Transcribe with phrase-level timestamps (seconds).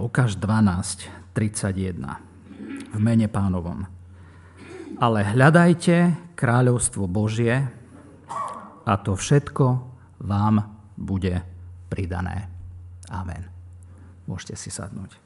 [0.00, 1.92] Lukáš 12, 31
[2.88, 3.84] v mene pánovom.
[4.96, 7.68] Ale hľadajte kráľovstvo Božie
[8.88, 9.84] a to všetko
[10.24, 10.64] vám
[10.96, 11.44] bude
[11.92, 12.48] pridané.
[13.12, 13.44] Amen.
[14.24, 15.20] Môžete si sadnúť.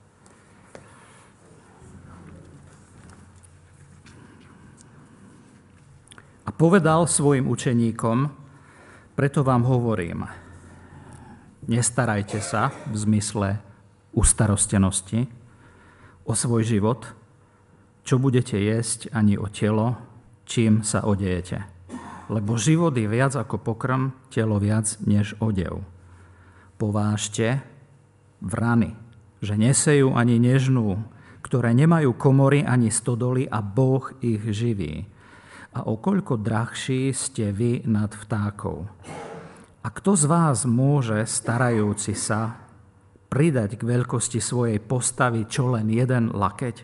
[6.45, 8.27] A povedal svojim učeníkom,
[9.15, 10.27] preto vám hovorím,
[11.71, 13.74] nestarajte sa v zmysle
[14.15, 15.29] ustarostenosti
[16.25, 17.05] o svoj život,
[18.05, 19.97] čo budete jesť, ani o telo,
[20.49, 21.65] čím sa odejete.
[22.33, 25.85] Lebo život je viac ako pokrm, telo viac než odev.
[26.81, 27.61] Povážte
[28.41, 28.97] vrany,
[29.45, 31.05] že nesejú ani nežnú,
[31.45, 35.05] ktoré nemajú komory ani stodoly a Boh ich živí.
[35.77, 38.89] A o koľko drahší ste vy nad vtákov.
[39.85, 42.64] A kto z vás môže, starajúci sa,
[43.35, 46.77] pridať k veľkosti svojej postavy čo len jeden lakeť?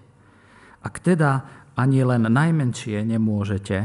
[0.82, 1.46] Ak teda
[1.78, 3.78] ani len najmenšie nemôžete,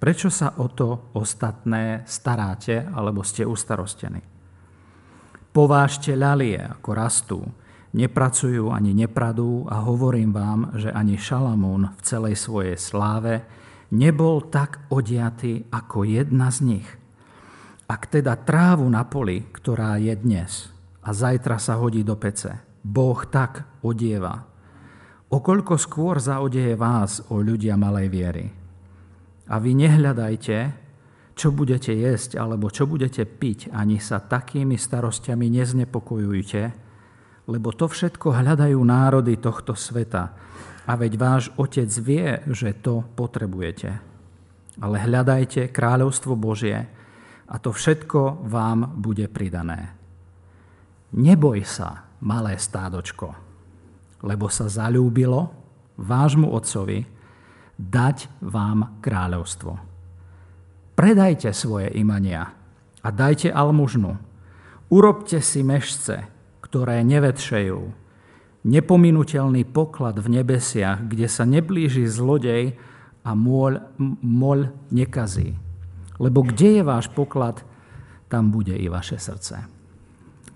[0.00, 4.24] prečo sa o to ostatné staráte alebo ste ustarostení?
[5.52, 7.40] Povážte ľalie, ako rastú,
[7.92, 13.44] nepracujú ani nepradú a hovorím vám, že ani Šalamún v celej svojej sláve
[13.92, 16.88] nebol tak odiatý ako jedna z nich.
[17.92, 20.75] Ak teda trávu na poli, ktorá je dnes,
[21.06, 22.50] a zajtra sa hodí do pece.
[22.82, 24.42] Boh tak odieva.
[25.26, 28.46] Okoľko skôr zaodeje vás, o ľudia malej viery.
[29.46, 30.58] A vy nehľadajte,
[31.34, 36.62] čo budete jesť alebo čo budete piť, ani sa takými starostiami neznepokojujte,
[37.46, 40.34] lebo to všetko hľadajú národy tohto sveta.
[40.86, 43.98] A veď váš Otec vie, že to potrebujete.
[44.78, 46.86] Ale hľadajte kráľovstvo Božie
[47.46, 49.95] a to všetko vám bude pridané.
[51.14, 53.36] Neboj sa, malé stádočko,
[54.26, 55.54] lebo sa zalúbilo
[55.94, 57.06] vášmu otcovi
[57.76, 59.78] dať vám kráľovstvo.
[60.96, 62.56] Predajte svoje imania
[63.04, 64.16] a dajte almužnu.
[64.88, 66.24] Urobte si mešce,
[66.64, 67.80] ktoré nevetšejú.
[68.66, 72.74] Nepominutelný poklad v nebesiach, kde sa neblíži zlodej
[73.22, 73.94] a môľ,
[74.24, 75.54] môľ nekazí.
[76.16, 77.62] Lebo kde je váš poklad,
[78.26, 79.75] tam bude i vaše srdce.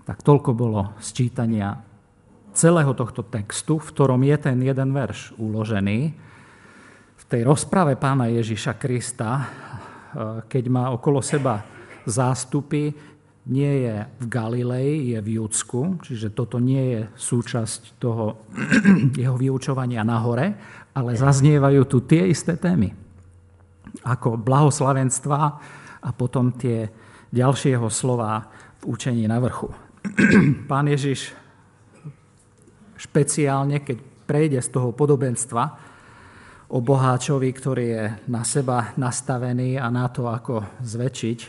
[0.05, 1.77] Tak toľko bolo sčítania
[2.51, 5.99] celého tohto textu, v ktorom je ten jeden verš uložený.
[7.15, 9.45] V tej rozprave pána Ježiša Krista, eh,
[10.45, 11.63] keď má okolo seba
[12.03, 12.91] zástupy,
[13.41, 18.45] nie je v Galilei, je v Júdsku, čiže toto nie je súčasť toho
[19.21, 20.53] jeho vyučovania nahore,
[20.93, 22.93] ale zaznievajú tu tie isté témy,
[24.05, 25.39] ako blahoslavenstva
[26.05, 26.91] a potom tie
[27.33, 28.45] ďalšie jeho slova
[28.83, 29.71] v učení na vrchu.
[30.67, 31.33] Pán Ježiš
[32.97, 33.97] špeciálne, keď
[34.29, 35.63] prejde z toho podobenstva
[36.71, 41.39] o boháčovi, ktorý je na seba nastavený a na to, ako zväčšiť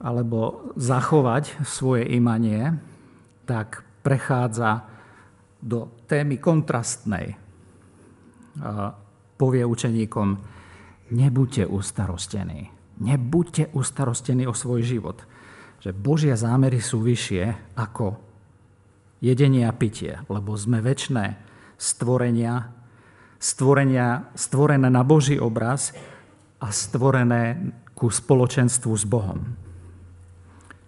[0.00, 2.76] alebo zachovať svoje imanie,
[3.48, 4.84] tak prechádza
[5.60, 7.36] do témy kontrastnej.
[9.36, 10.28] Povie učeníkom,
[11.12, 12.70] nebuďte ustarostení.
[12.96, 15.20] Nebuďte ustarostení o svoj život
[15.80, 18.16] že Božie zámery sú vyššie ako
[19.20, 21.36] jedenie a pitie, lebo sme väčšie
[21.76, 22.72] stvorenia,
[23.36, 25.92] stvorenia, stvorené na Boží obraz
[26.60, 29.40] a stvorené ku spoločenstvu s Bohom.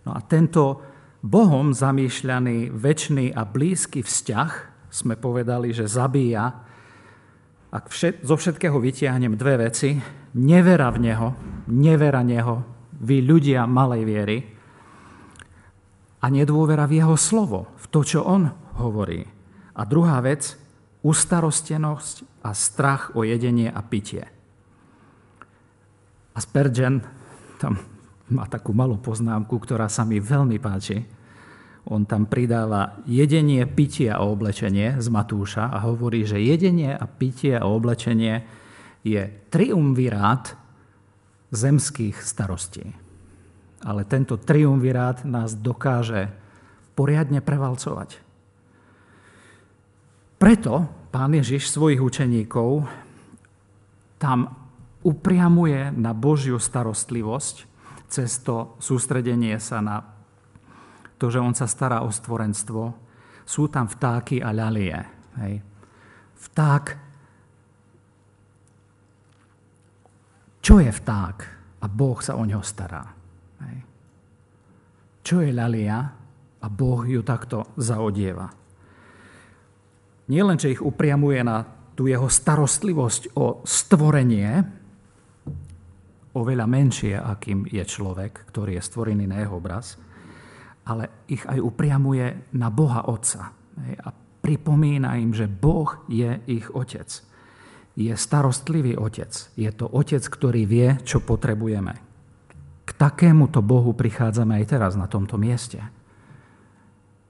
[0.04, 0.80] No a tento
[1.20, 4.50] Bohom zamýšľaný väčší a blízky vzťah,
[4.88, 6.64] sme povedali, že zabíja,
[7.68, 10.00] ak všet, zo všetkého vytiahnem dve veci,
[10.40, 11.28] nevera v Neho,
[11.68, 12.64] nevera Neho,
[12.96, 14.38] vy ľudia malej viery,
[16.18, 19.22] a nedôvera v jeho slovo, v to, čo on hovorí.
[19.78, 20.58] A druhá vec,
[21.06, 24.26] ustarostenosť a strach o jedenie a pitie.
[26.34, 27.02] A Spurgeon
[27.58, 27.78] tam
[28.30, 31.06] má takú malú poznámku, ktorá sa mi veľmi páči.
[31.88, 37.56] On tam pridáva jedenie, pitie a oblečenie z Matúša a hovorí, že jedenie a pitie
[37.56, 38.44] a oblečenie
[39.06, 40.52] je triumvirát
[41.48, 43.07] zemských starostí
[43.82, 46.30] ale tento triumvirát nás dokáže
[46.98, 48.18] poriadne prevalcovať.
[50.38, 52.86] Preto pán Ježiš svojich učeníkov
[54.18, 54.50] tam
[55.02, 57.68] upriamuje na Božiu starostlivosť
[58.08, 60.00] cez to sústredenie sa na
[61.20, 62.96] to, že on sa stará o stvorenstvo.
[63.44, 64.96] Sú tam vtáky a ľalie.
[65.44, 65.54] Hej.
[66.48, 66.84] Vták.
[70.64, 71.36] Čo je vták?
[71.78, 73.17] A Boh sa o neho stará.
[75.28, 75.98] Čo je ľalia?
[76.58, 78.48] A Boh ju takto zaodieva.
[80.28, 81.64] nielen, že ich upriamuje na
[81.96, 84.62] tú jeho starostlivosť o stvorenie,
[86.36, 89.98] oveľa menšie, akým je človek, ktorý je stvorený na jeho obraz,
[90.86, 93.52] ale ich aj upriamuje na Boha Otca.
[93.82, 94.08] A
[94.40, 97.10] pripomína im, že Boh je ich otec.
[97.98, 99.34] Je starostlivý otec.
[99.58, 102.07] Je to otec, ktorý vie, čo potrebujeme.
[102.98, 105.78] Takémuto Bohu prichádzame aj teraz na tomto mieste.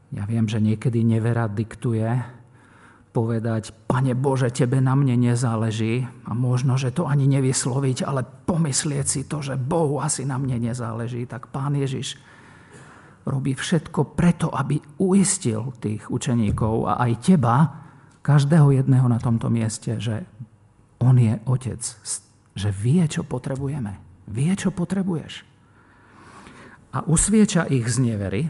[0.09, 2.09] Ja viem, že niekedy nevera diktuje,
[3.13, 9.07] povedať, Pane Bože, Tebe na mne nezáleží a možno, že to ani nevysloviť, ale pomyslieť
[9.09, 12.17] si to, že Bohu asi na mne nezáleží, tak Pán Ježiš
[13.29, 17.57] robí všetko preto, aby uistil tých učeníkov a aj teba,
[18.25, 20.25] každého jedného na tomto mieste, že
[21.01, 21.81] on je otec,
[22.57, 23.99] že vie, čo potrebujeme.
[24.29, 25.48] Vie, čo potrebuješ.
[26.93, 28.43] A usvieča ich z nevery,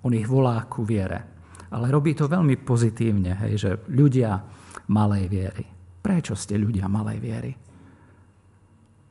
[0.00, 1.40] on ich volá ku viere
[1.70, 4.42] ale robí to veľmi pozitívne, hej, že ľudia
[4.90, 5.64] malej viery.
[6.02, 7.52] Prečo ste ľudia malej viery?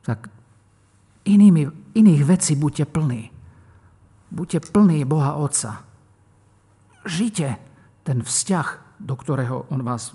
[0.04, 0.28] Tak
[1.24, 3.32] inými, iných vecí buďte plní.
[4.30, 5.88] Buďte plní Boha Otca.
[7.08, 7.56] Žite
[8.04, 10.12] ten vzťah, do ktorého On vás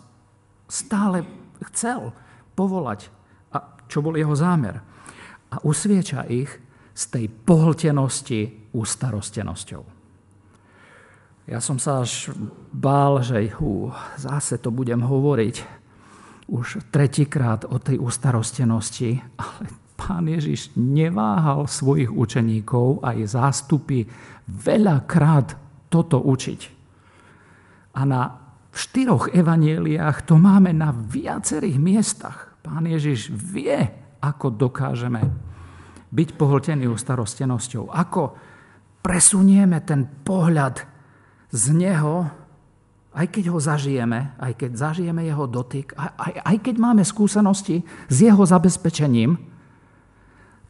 [0.69, 1.25] stále
[1.73, 2.13] chcel
[2.53, 3.09] povolať
[3.49, 4.85] a čo bol jeho zámer.
[5.49, 6.61] A usvieča ich
[6.95, 9.83] z tej pohltenosti ústarostenosťou.
[11.45, 12.33] Ja som sa až
[12.73, 15.55] bál, že hú, zase to budem hovoriť
[16.49, 24.09] už tretíkrát o tej ustarostenosti, ale pán Ježiš neváhal svojich učeníkov aj zástupy
[24.49, 25.53] veľakrát
[25.91, 26.61] toto učiť.
[27.93, 28.21] A na
[28.73, 32.57] štyroch evanieliách to máme na viacerých miestach.
[32.65, 33.77] Pán Ježiš vie,
[34.19, 35.21] ako dokážeme
[36.15, 37.91] byť pohltení ustarostenosťou.
[37.91, 38.23] Ako
[39.03, 40.79] presunieme ten pohľad
[41.51, 42.25] z Neho,
[43.15, 47.83] aj keď ho zažijeme, aj keď zažijeme jeho dotyk, aj, aj, aj keď máme skúsenosti
[48.07, 49.35] s jeho zabezpečením,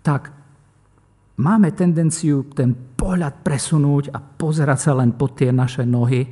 [0.06, 0.30] tak
[1.42, 6.30] máme tendenciu ten pohľad presunúť a pozerať sa len pod tie naše nohy.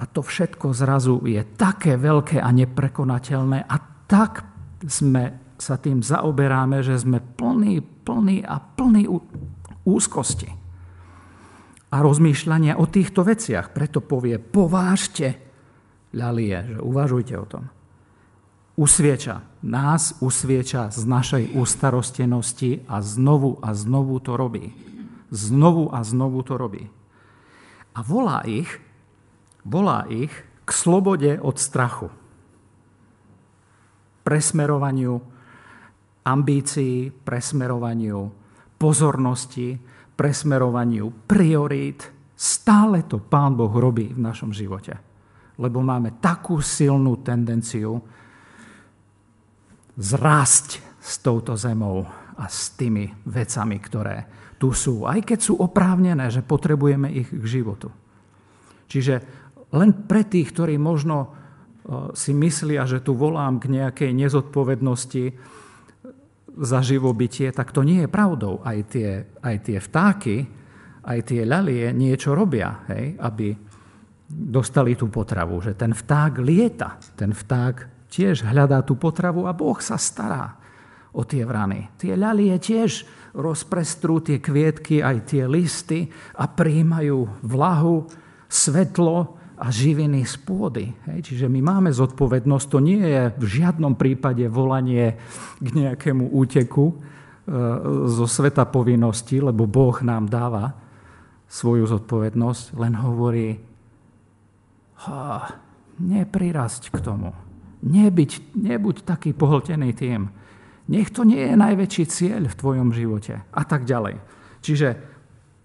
[0.00, 3.76] A to všetko zrazu je také veľké a neprekonateľné a
[4.08, 4.42] tak
[4.82, 9.04] sme sa tým zaoberáme, že sme plní, plní a plní
[9.84, 10.50] úzkosti
[11.90, 13.74] a rozmýšľania o týchto veciach.
[13.74, 15.36] Preto povie, povážte,
[16.14, 17.64] ľalie, že uvažujte o tom.
[18.80, 24.72] Usvieča, nás usvieča z našej ustarostenosti a znovu a znovu to robí.
[25.28, 26.88] Znovu a znovu to robí.
[27.92, 28.70] A volá ich,
[29.66, 30.32] volá ich
[30.64, 32.08] k slobode od strachu.
[34.22, 35.20] Presmerovaniu
[36.30, 38.30] ambícií, presmerovaniu
[38.80, 39.76] pozornosti,
[40.16, 42.06] presmerovaniu priorít.
[42.32, 44.96] Stále to Pán Boh robí v našom živote.
[45.60, 48.00] Lebo máme takú silnú tendenciu
[50.00, 52.08] zrásť s touto zemou
[52.40, 54.16] a s tými vecami, ktoré
[54.56, 55.04] tu sú.
[55.04, 57.92] Aj keď sú oprávnené, že potrebujeme ich k životu.
[58.88, 59.20] Čiže
[59.76, 61.28] len pre tých, ktorí možno e,
[62.16, 65.24] si myslia, že tu volám k nejakej nezodpovednosti,
[66.60, 68.60] za živobytie, tak to nie je pravdou.
[68.60, 70.36] Aj tie, aj tie vtáky,
[71.08, 73.56] aj tie ľalie niečo robia, hej, aby
[74.28, 75.64] dostali tú potravu.
[75.64, 80.60] Že ten vták lieta, ten vták tiež hľadá tú potravu a Boh sa stará
[81.16, 81.90] o tie vrany.
[81.96, 88.06] Tie ľalie tiež rozprestrú tie kvietky, aj tie listy a príjmajú vlahu,
[88.50, 90.88] svetlo, a živiny z pôdy.
[91.12, 91.32] Hej.
[91.32, 95.20] Čiže my máme zodpovednosť, to nie je v žiadnom prípade volanie
[95.60, 96.94] k nejakému úteku e,
[98.08, 100.72] zo sveta povinnosti, lebo Boh nám dáva
[101.44, 103.58] svoju zodpovednosť, len hovorí,
[106.00, 107.34] neprirasť k tomu.
[107.80, 110.28] Nebyť, nebuď taký pohltený tým.
[110.90, 113.40] Nech to nie je najväčší cieľ v tvojom živote.
[113.50, 114.20] A tak ďalej.
[114.60, 114.88] Čiže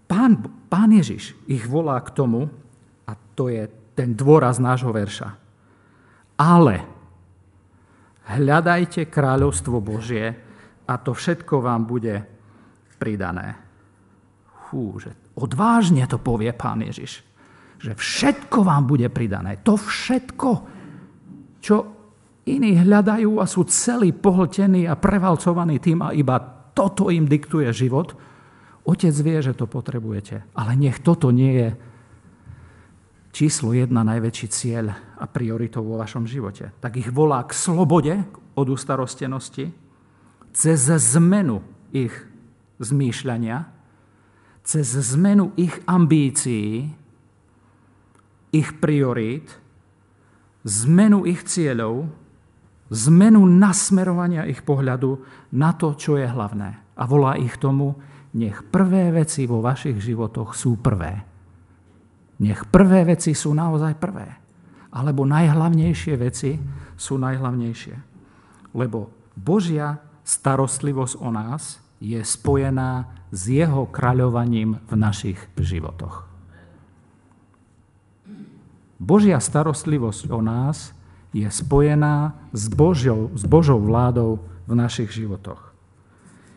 [0.08, 2.48] pán, pán Ježiš ich volá k tomu,
[3.06, 5.28] a to je ten dôraz nášho verša.
[6.36, 6.84] Ale
[8.28, 10.36] hľadajte kráľovstvo Božie
[10.84, 12.20] a to všetko vám bude
[13.00, 13.56] pridané.
[14.68, 17.24] Hú, že odvážne to povie pán Ježiš.
[17.80, 19.64] Že všetko vám bude pridané.
[19.64, 20.50] To všetko,
[21.64, 21.76] čo
[22.44, 26.36] iní hľadajú a sú celí pohltení a prevalcovaní tým a iba
[26.76, 28.12] toto im diktuje život,
[28.86, 30.54] Otec vie, že to potrebujete.
[30.54, 31.68] Ale nech toto nie je
[33.36, 36.72] číslo jedna najväčší cieľ a prioritou vo vašom živote.
[36.80, 38.16] Tak ich volá k slobode
[38.56, 39.76] od ustarostenosti,
[40.56, 40.80] cez
[41.12, 41.60] zmenu
[41.92, 42.16] ich
[42.80, 43.68] zmýšľania,
[44.64, 46.88] cez zmenu ich ambícií,
[48.56, 49.52] ich priorít
[50.66, 52.10] zmenu ich cieľov,
[52.90, 55.22] zmenu nasmerovania ich pohľadu
[55.54, 56.98] na to, čo je hlavné.
[56.98, 57.94] A volá ich tomu,
[58.34, 61.35] nech prvé veci vo vašich životoch sú prvé.
[62.36, 64.28] Nech prvé veci sú naozaj prvé.
[64.92, 66.56] Alebo najhlavnejšie veci
[66.96, 67.96] sú najhlavnejšie.
[68.76, 76.28] Lebo Božia starostlivosť o nás je spojená s jeho kráľovaním v našich životoch.
[78.96, 80.96] Božia starostlivosť o nás
[81.36, 85.72] je spojená s Božou, s Božou vládou v našich životoch.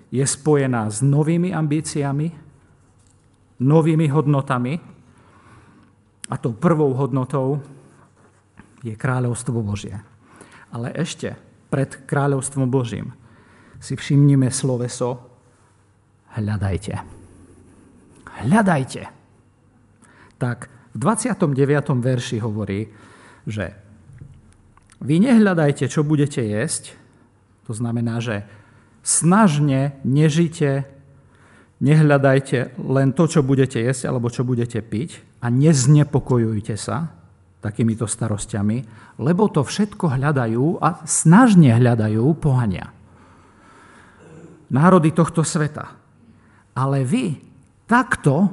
[0.08, 2.32] Je spojená s novými ambíciami,
[3.60, 4.80] novými hodnotami
[6.30, 7.60] a tou prvou hodnotou
[8.86, 9.98] je kráľovstvo Božie.
[10.70, 11.34] Ale ešte
[11.74, 13.12] pred kráľovstvom Božím
[13.82, 15.18] si všimnime sloveso
[16.38, 16.96] hľadajte.
[18.46, 19.02] Hľadajte.
[20.40, 20.58] Tak
[20.94, 21.50] v 29.
[22.00, 22.88] verši hovorí,
[23.50, 23.76] že
[25.02, 26.96] vy nehľadajte, čo budete jesť,
[27.66, 28.46] to znamená, že
[29.04, 30.86] snažne nežite,
[31.80, 37.16] nehľadajte len to, čo budete jesť alebo čo budete piť a neznepokojujte sa
[37.60, 38.78] takýmito starostiami,
[39.20, 42.92] lebo to všetko hľadajú a snažne hľadajú pohania.
[44.72, 45.92] Národy tohto sveta.
[46.78, 47.36] Ale vy
[47.84, 48.48] takto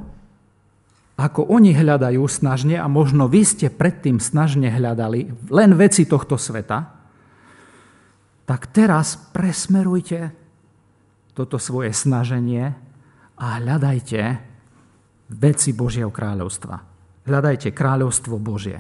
[1.17, 6.93] ako oni hľadajú snažne a možno vy ste predtým snažne hľadali len veci tohto sveta,
[8.45, 10.29] tak teraz presmerujte
[11.33, 12.77] toto svoje snaženie
[13.41, 14.21] a hľadajte
[15.33, 16.77] veci Božieho kráľovstva.
[17.27, 18.79] Hľadajte kráľovstvo Božie.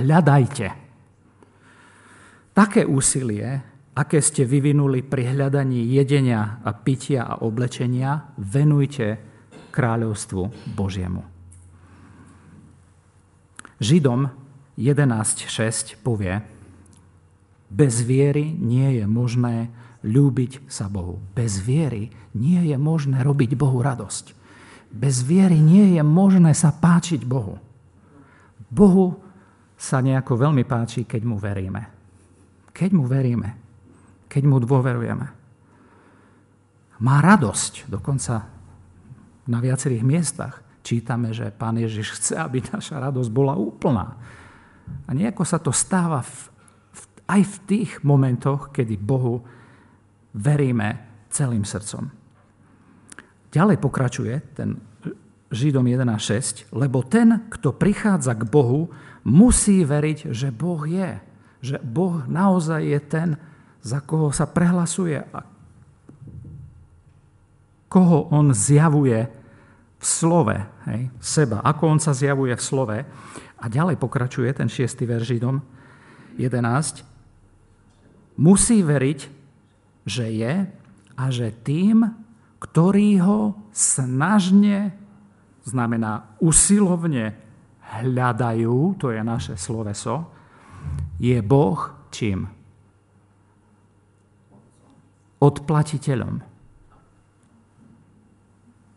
[0.00, 0.66] Hľadajte.
[2.52, 3.60] Také úsilie,
[3.92, 9.20] aké ste vyvinuli pri hľadaní jedenia a pitia a oblečenia, venujte
[9.72, 11.24] kráľovstvu Božiemu.
[13.82, 14.30] Židom
[14.78, 16.40] 11.6 povie,
[17.72, 19.72] bez viery nie je možné
[20.04, 21.20] ľúbiť sa Bohu.
[21.32, 24.41] Bez viery nie je možné robiť Bohu radosť.
[24.92, 27.56] Bez viery nie je možné sa páčiť Bohu.
[28.68, 29.16] Bohu
[29.74, 31.82] sa nejako veľmi páči, keď mu veríme.
[32.70, 33.50] Keď mu veríme.
[34.28, 35.26] Keď mu dôverujeme.
[37.02, 38.46] Má radosť, dokonca
[39.48, 44.14] na viacerých miestach čítame, že Pán Ježiš chce, aby naša radosť bola úplná.
[45.06, 46.50] A nejako sa to stáva v,
[46.94, 49.42] v, aj v tých momentoch, kedy Bohu
[50.36, 52.21] veríme celým srdcom.
[53.52, 54.80] Ďalej pokračuje ten
[55.52, 58.88] Židom 1.6, lebo ten, kto prichádza k Bohu,
[59.28, 61.20] musí veriť, že Boh je.
[61.60, 63.28] Že Boh naozaj je ten,
[63.84, 65.44] za koho sa prehlasuje a
[67.92, 69.28] koho on zjavuje
[70.00, 70.56] v slove,
[70.88, 72.98] hej, seba, ako on sa zjavuje v slove.
[73.60, 75.60] A ďalej pokračuje ten šiestý verš Židom
[76.40, 77.04] 11.
[78.40, 79.20] Musí veriť,
[80.08, 80.54] že je
[81.12, 82.21] a že tým,
[82.62, 84.94] ktorí ho snažne,
[85.66, 87.34] znamená usilovne
[87.82, 90.30] hľadajú, to je naše sloveso,
[91.18, 92.46] je Boh čím?
[95.42, 96.38] Odplatiteľom.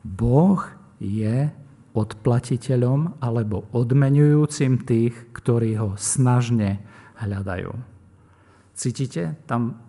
[0.05, 0.62] Boh
[1.01, 1.50] je
[1.98, 6.86] odplatiteľom alebo odmenujúcim tých, ktorí ho snažne
[7.17, 7.74] hľadajú.
[8.77, 9.81] Cítite tam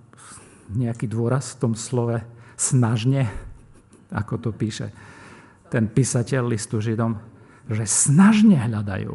[0.73, 2.25] nejaký dôraz v tom slove
[2.57, 3.29] snažne,
[4.17, 4.89] ako to píše
[5.69, 7.13] ten písateľ listu Židom,
[7.69, 9.15] že snažne hľadajú,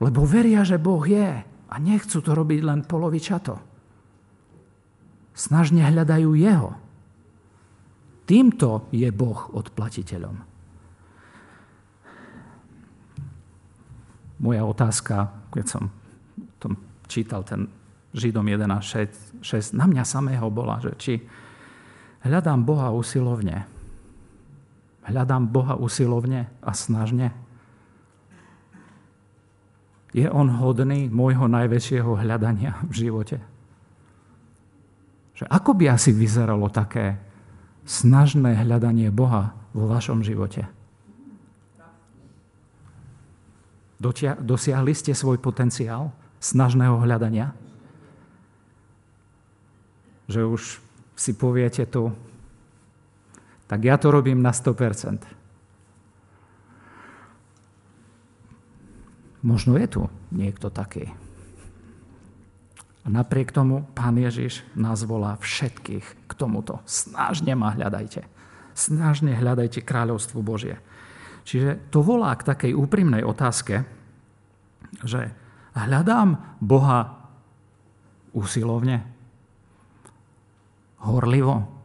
[0.00, 3.54] lebo veria, že Boh je a nechcú to robiť len polovičato.
[5.36, 6.70] Snažne hľadajú Jeho.
[8.24, 10.52] Týmto je Boh odplatiteľom.
[14.42, 15.84] moja otázka, keď som
[16.58, 16.74] tom
[17.06, 17.70] čítal ten
[18.12, 21.14] Židom 11.6, na mňa samého bola, že či
[22.26, 23.64] hľadám Boha usilovne,
[25.06, 27.34] hľadám Boha usilovne a snažne.
[30.12, 33.38] Je On hodný môjho najväčšieho hľadania v živote?
[35.32, 37.16] Že ako by asi vyzeralo také
[37.88, 40.68] snažné hľadanie Boha vo vašom živote?
[44.42, 46.10] Dosiahli ste svoj potenciál
[46.42, 47.54] snažného hľadania?
[50.26, 50.62] Že už
[51.14, 52.10] si poviete tu,
[53.72, 55.24] tak ja to robím na 100%.
[59.40, 61.08] Možno je tu niekto taký.
[63.02, 66.84] A napriek tomu Pán Ježiš nás volá všetkých k tomuto.
[66.84, 68.28] Snažne ma hľadajte.
[68.76, 70.76] Snažne hľadajte kráľovstvo Božie.
[71.48, 73.88] Čiže to volá k takej úprimnej otázke,
[75.00, 75.32] že
[75.72, 77.32] Hľadám Boha
[78.36, 79.00] usilovne,
[81.00, 81.81] horlivo.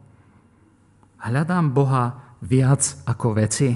[1.18, 3.74] Hľadám Boha viac ako veci.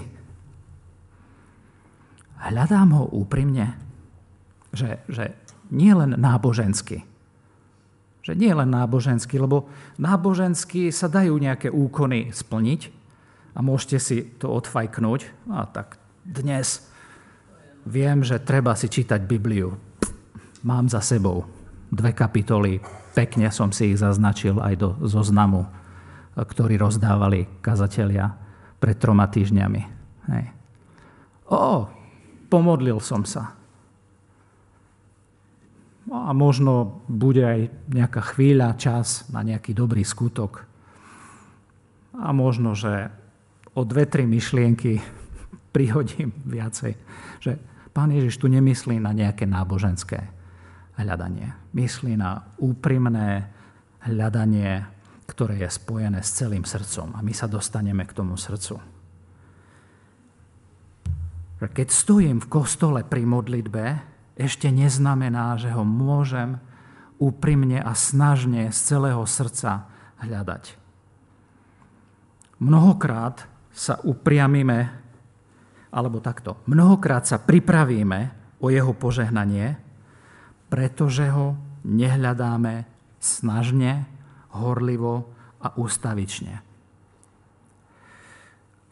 [2.43, 3.79] Hľadám ho úprimne,
[4.75, 5.35] že, že
[5.71, 7.03] nie len nábožensky.
[8.23, 9.67] Že nie len nábožensky, lebo
[9.99, 12.81] nábožensky sa dajú nejaké úkony splniť
[13.55, 15.51] a môžete si to odfajknúť.
[15.51, 16.87] A tak dnes
[17.83, 19.75] viem, že treba si čítať Bibliu.
[20.63, 21.47] Mám za sebou
[21.91, 22.79] dve kapitoly,
[23.13, 25.67] pekne som si ich zaznačil aj do zoznamu,
[26.37, 28.33] ktorý rozdávali kazatelia
[28.81, 29.83] pred troma týždňami.
[30.33, 30.45] Hej.
[31.53, 31.87] O,
[32.49, 33.53] pomodlil som sa.
[36.09, 37.61] No a možno bude aj
[37.93, 40.67] nejaká chvíľa, čas na nejaký dobrý skutok.
[42.17, 43.13] A možno, že
[43.77, 44.99] o dve, tri myšlienky
[45.75, 46.93] prihodím viacej.
[47.45, 47.53] Že
[47.93, 50.21] pán Ježiš tu nemyslí na nejaké náboženské
[50.97, 51.53] hľadanie.
[51.77, 53.49] Myslí na úprimné
[54.03, 54.85] hľadanie
[55.33, 57.17] ktoré je spojené s celým srdcom.
[57.17, 58.77] A my sa dostaneme k tomu srdcu.
[61.63, 63.85] Keď stojím v kostole pri modlitbe,
[64.37, 66.61] ešte neznamená, že ho môžem
[67.17, 69.89] úprimne a snažne z celého srdca
[70.21, 70.77] hľadať.
[72.61, 74.91] Mnohokrát sa upriamime,
[75.95, 79.81] alebo takto, mnohokrát sa pripravíme o jeho požehnanie,
[80.69, 82.87] pretože ho nehľadáme
[83.23, 84.07] snažne
[84.57, 85.15] horlivo
[85.63, 86.55] a ústavične.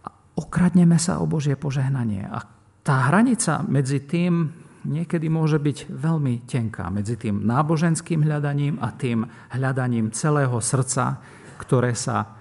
[0.04, 2.24] A okradneme sa o Božie požehnanie.
[2.24, 2.40] A
[2.80, 4.48] tá hranica medzi tým
[4.88, 6.88] niekedy môže byť veľmi tenká.
[6.88, 11.20] Medzi tým náboženským hľadaním a tým hľadaním celého srdca,
[11.60, 12.40] ktoré sa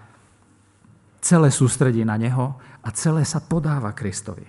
[1.20, 4.48] celé sústredí na Neho a celé sa podáva Kristovi.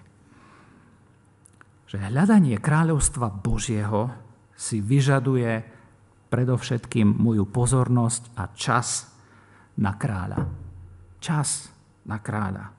[1.91, 4.15] Že hľadanie kráľovstva Božieho
[4.55, 5.80] si vyžaduje
[6.31, 9.11] predovšetkým moju pozornosť a čas
[9.83, 10.41] na kráľa.
[11.19, 11.69] Čas
[12.07, 12.71] na kráľa.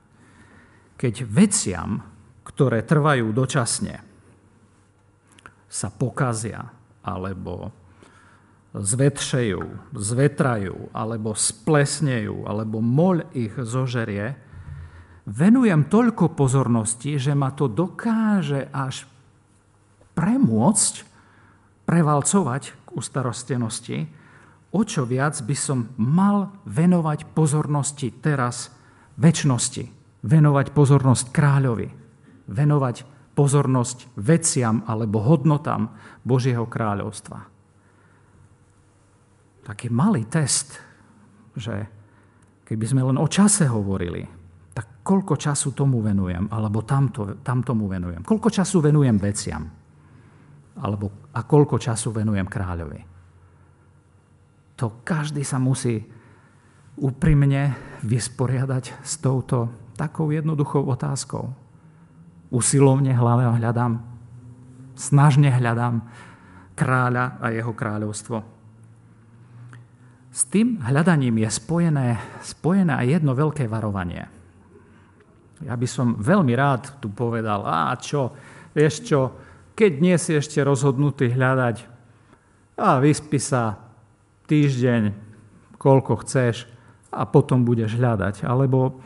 [0.96, 2.00] Keď veciam,
[2.42, 3.96] ktoré trvajú dočasne,
[5.72, 6.68] sa pokazia
[7.04, 7.72] alebo
[8.72, 14.32] zvetšejú, zvetrajú, alebo splesnejú, alebo moľ ich zožerie,
[15.28, 19.04] venujem toľko pozornosti, že ma to dokáže až
[20.16, 20.94] premôcť,
[21.84, 24.08] prevalcovať ustarostenosti,
[24.72, 28.72] o čo viac by som mal venovať pozornosti teraz
[29.20, 29.84] väčšnosti,
[30.24, 31.88] venovať pozornosť kráľovi,
[32.48, 32.96] venovať
[33.32, 35.92] pozornosť veciam alebo hodnotám
[36.24, 37.38] Božieho kráľovstva.
[39.62, 40.74] Taký malý test,
[41.54, 41.86] že
[42.66, 44.24] keby sme len o čase hovorili,
[44.72, 48.24] tak koľko času tomu venujem, alebo tamto, tamtomu venujem.
[48.24, 49.81] Koľko času venujem veciam
[50.80, 53.00] alebo a koľko času venujem kráľovi.
[54.80, 56.00] To každý sa musí
[56.98, 61.52] úprimne vysporiadať s touto takou jednoduchou otázkou.
[62.52, 64.00] Usilovne hľadám,
[64.96, 66.04] snažne hľadám
[66.76, 68.38] kráľa a jeho kráľovstvo.
[70.32, 72.08] S tým hľadaním je spojené,
[72.40, 74.24] spojené aj jedno veľké varovanie.
[75.62, 78.32] Ja by som veľmi rád tu povedal, a čo,
[78.72, 79.20] vieš čo,
[79.74, 81.92] keď nie si ešte rozhodnutý hľadať,
[82.82, 83.78] a vyspí sa
[84.48, 85.12] týždeň,
[85.76, 86.66] koľko chceš
[87.12, 88.48] a potom budeš hľadať.
[88.48, 88.98] Alebo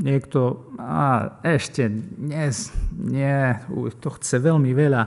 [0.00, 3.54] niekto, a ešte dnes, nie,
[4.00, 5.02] to chce veľmi veľa.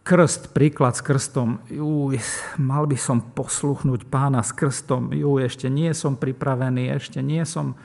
[0.00, 2.16] Krst, príklad s krstom, uj,
[2.56, 7.76] mal by som posluchnúť pána s krstom, uj, ešte nie som pripravený, ešte nie som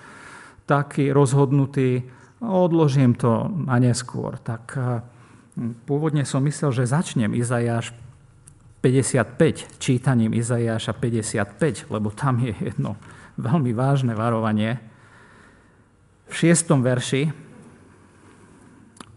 [0.65, 2.07] taký rozhodnutý,
[2.41, 4.39] odložím to na neskôr.
[4.41, 4.79] Tak
[5.87, 7.95] Pôvodne som myslel, že začnem Izajáš
[8.83, 12.99] 55, čítaním Izajáša 55, lebo tam je jedno
[13.39, 14.77] veľmi vážne varovanie.
[16.27, 17.31] V šiestom verši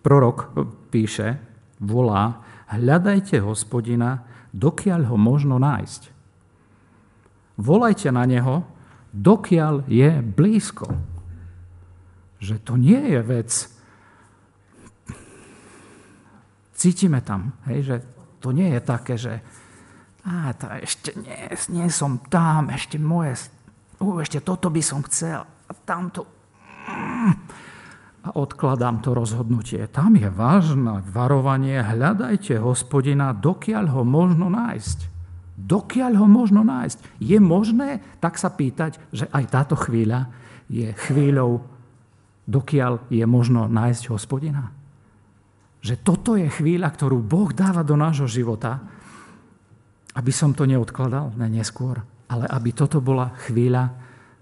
[0.06, 0.54] prorok
[0.94, 1.42] píše,
[1.82, 4.22] volá, hľadajte hospodina,
[4.54, 6.02] dokiaľ ho možno nájsť.
[7.58, 8.62] Volajte na neho,
[9.10, 10.86] dokiaľ je blízko.
[12.38, 13.50] Že to nie je vec,
[16.78, 17.96] Cítime tam, hej, že
[18.38, 19.42] to nie je také, že
[20.22, 23.50] a to ešte nie, nie som tam, ešte moje,
[23.98, 26.22] uh, ešte toto by som chcel a tamto.
[28.22, 29.90] A odkladám to rozhodnutie.
[29.90, 34.98] Tam je vážne varovanie, hľadajte hospodina, dokiaľ ho možno nájsť.
[35.58, 37.18] Dokiaľ ho možno nájsť.
[37.18, 40.30] Je možné tak sa pýtať, že aj táto chvíľa
[40.70, 41.64] je chvíľou,
[42.46, 44.77] dokiaľ je možno nájsť hospodina?
[45.88, 48.84] Že toto je chvíľa, ktorú Boh dáva do nášho života
[50.18, 53.94] aby som to neodkladal na neskôr, ale aby toto bola chvíľa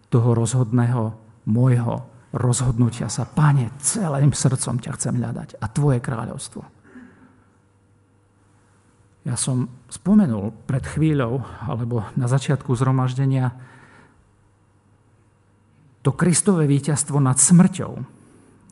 [0.08, 1.12] toho rozhodného
[1.52, 2.00] môjho
[2.32, 3.28] rozhodnutia sa.
[3.28, 6.62] Pane, celým srdcom ťa chcem hľadať a Tvoje kráľovstvo.
[9.28, 13.52] Ja som spomenul pred chvíľou, alebo na začiatku zhromaždenia,
[16.06, 17.92] to Kristové víťazstvo nad smrťou.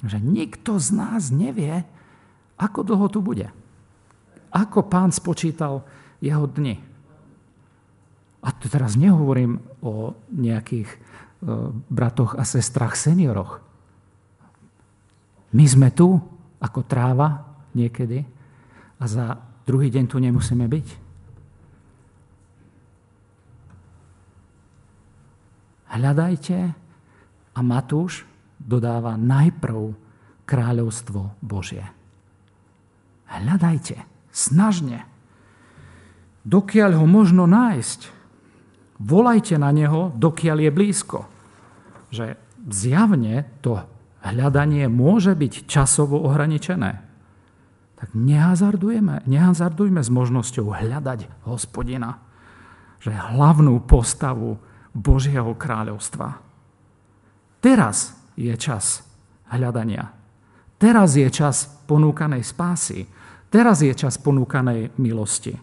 [0.06, 1.82] Že nikto z nás nevie,
[2.58, 3.50] ako dlho tu bude.
[4.54, 5.82] Ako pán spočítal
[6.22, 6.78] jeho dni.
[8.44, 10.98] A tu teraz nehovorím o nejakých e,
[11.90, 13.58] bratoch a sestrach senioroch.
[15.54, 16.20] My sme tu
[16.60, 17.42] ako tráva
[17.74, 18.22] niekedy
[19.00, 20.88] a za druhý deň tu nemusíme byť.
[25.94, 26.58] Hľadajte
[27.54, 28.26] a Matúš
[28.58, 29.94] dodáva najprv
[30.42, 32.03] kráľovstvo Božie.
[33.34, 33.98] Hľadajte,
[34.30, 35.02] snažne.
[36.46, 38.00] Dokiaľ ho možno nájsť,
[39.02, 41.18] volajte na neho, dokiaľ je blízko.
[42.14, 42.38] Že
[42.70, 43.82] zjavne to
[44.22, 46.92] hľadanie môže byť časovo ohraničené.
[47.98, 52.20] Tak nehazardujeme, nehazardujme s možnosťou hľadať hospodina,
[53.00, 54.60] že hlavnú postavu
[54.94, 56.40] Božieho kráľovstva.
[57.64, 59.02] Teraz je čas
[59.48, 60.12] hľadania.
[60.76, 63.08] Teraz je čas ponúkanej spásy.
[63.54, 65.54] Teraz je čas ponúkanej milosti.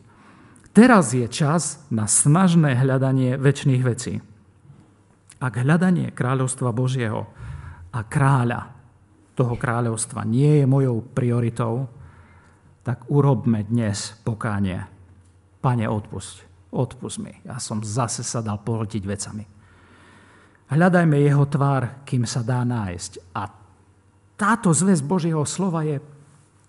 [0.72, 4.24] Teraz je čas na snažné hľadanie väčšných vecí.
[5.44, 7.28] Ak hľadanie kráľovstva Božieho
[7.92, 8.72] a kráľa
[9.36, 11.92] toho kráľovstva nie je mojou prioritou,
[12.88, 14.88] tak urobme dnes pokánie.
[15.60, 16.72] Pane, odpusť.
[16.72, 17.36] Odpusť mi.
[17.44, 19.44] Ja som zase sa dal pohltiť vecami.
[20.72, 23.36] Hľadajme jeho tvár, kým sa dá nájsť.
[23.36, 23.52] A
[24.40, 26.00] táto zväz Božieho slova je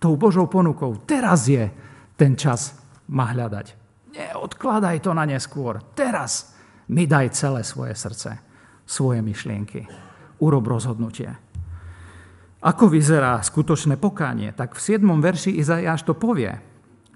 [0.03, 0.99] tou Božou ponukou.
[1.07, 1.71] Teraz je
[2.19, 2.75] ten čas
[3.15, 3.67] ma hľadať.
[4.11, 5.79] Neodkladaj to na neskôr.
[5.95, 6.59] Teraz
[6.91, 8.35] mi daj celé svoje srdce,
[8.83, 9.87] svoje myšlienky.
[10.43, 11.31] Urob rozhodnutie.
[12.63, 14.55] Ako vyzerá skutočné pokánie?
[14.55, 15.03] Tak v 7.
[15.03, 16.51] verši Izajáš to povie.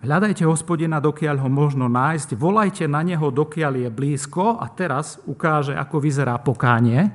[0.03, 5.73] Hľadajte hospodina, dokiaľ ho možno nájsť, volajte na neho, dokiaľ je blízko a teraz ukáže,
[5.75, 7.11] ako vyzerá pokánie,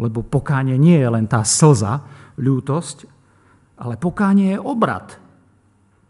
[0.00, 2.00] lebo pokánie nie je len tá slza,
[2.40, 3.11] ľútosť,
[3.82, 5.18] ale pokánie je obrad.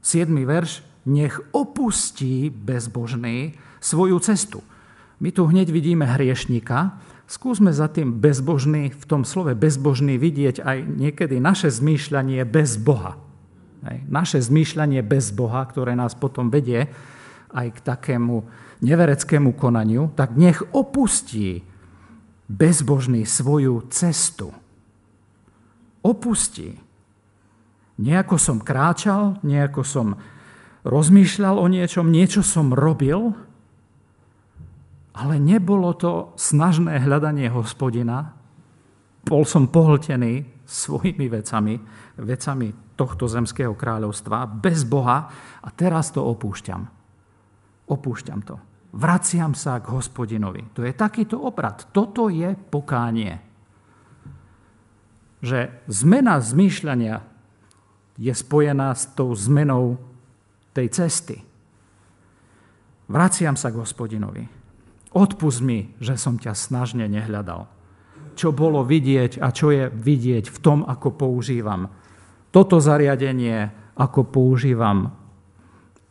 [0.04, 0.28] 7.
[0.44, 4.60] verš, nech opustí bezbožný svoju cestu.
[5.22, 10.78] My tu hneď vidíme hriešnika, skúsme za tým bezbožný, v tom slove bezbožný vidieť aj
[10.84, 13.16] niekedy naše zmýšľanie bez Boha.
[14.10, 16.92] Naše zmýšľanie bez Boha, ktoré nás potom vedie
[17.50, 18.46] aj k takému
[18.82, 21.62] nevereckému konaniu, tak nech opustí
[22.50, 24.52] bezbožný svoju cestu.
[26.02, 26.91] Opustí.
[28.02, 30.18] Nejako som kráčal, nejako som
[30.82, 33.30] rozmýšľal o niečom, niečo som robil,
[35.14, 38.34] ale nebolo to snažné hľadanie hospodina.
[39.22, 41.78] Bol som pohltený svojimi vecami,
[42.18, 45.30] vecami tohto zemského kráľovstva, bez Boha
[45.62, 46.82] a teraz to opúšťam.
[47.86, 48.56] Opúšťam to.
[48.92, 50.74] Vraciam sa k hospodinovi.
[50.74, 51.88] To je takýto obrad.
[51.94, 53.38] Toto je pokánie.
[55.38, 57.31] Že zmena zmýšľania
[58.18, 59.96] je spojená s tou zmenou
[60.72, 61.36] tej cesty.
[63.08, 64.44] Vraciam sa k hospodinovi.
[65.12, 67.68] Odpust mi, že som ťa snažne nehľadal.
[68.32, 71.92] Čo bolo vidieť a čo je vidieť v tom, ako používam
[72.48, 75.12] toto zariadenie, ako používam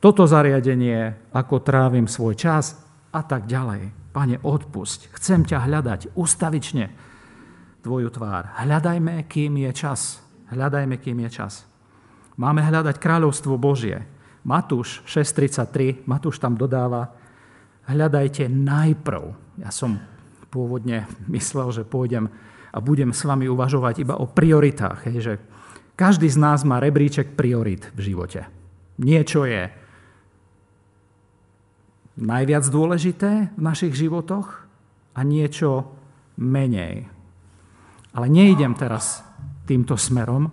[0.01, 2.77] toto zariadenie, ako trávim svoj čas
[3.13, 4.13] a tak ďalej.
[4.13, 5.13] Pane, odpusť.
[5.17, 6.85] Chcem ťa hľadať ustavične
[7.85, 8.57] tvoju tvár.
[8.61, 10.21] Hľadajme, kým je čas.
[10.53, 11.70] Hľadajme, kým je čas.
[12.39, 14.07] Máme hľadať kráľovstvo Božie.
[14.41, 17.13] Matúš 6.33, Matúš tam dodáva,
[17.85, 19.23] hľadajte najprv.
[19.61, 20.01] Ja som
[20.49, 22.31] pôvodne myslel, že pôjdem
[22.71, 25.33] a budem s vami uvažovať iba o prioritách, hej, že
[25.99, 28.47] každý z nás má rebríček priorit v živote.
[28.97, 29.69] Niečo je
[32.17, 34.65] najviac dôležité v našich životoch
[35.13, 35.91] a niečo
[36.39, 37.11] menej.
[38.11, 39.23] Ale nejdem teraz
[39.67, 40.51] týmto smerom,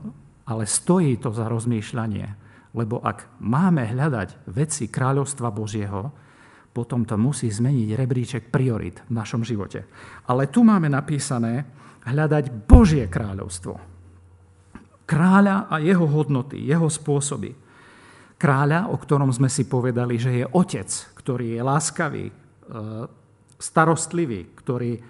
[0.49, 2.49] ale stojí to za rozmýšľanie.
[2.73, 6.09] Lebo ak máme hľadať veci kráľovstva Božieho,
[6.73, 9.85] potom to musí zmeniť rebríček priorit v našom živote.
[10.29, 11.69] Ale tu máme napísané
[12.09, 13.99] hľadať Božie kráľovstvo
[15.09, 17.57] kráľa a jeho hodnoty, jeho spôsoby.
[18.37, 22.33] Kráľa, o ktorom sme si povedali, že je otec, ktorý je láskavý, e,
[23.57, 25.01] starostlivý, ktorý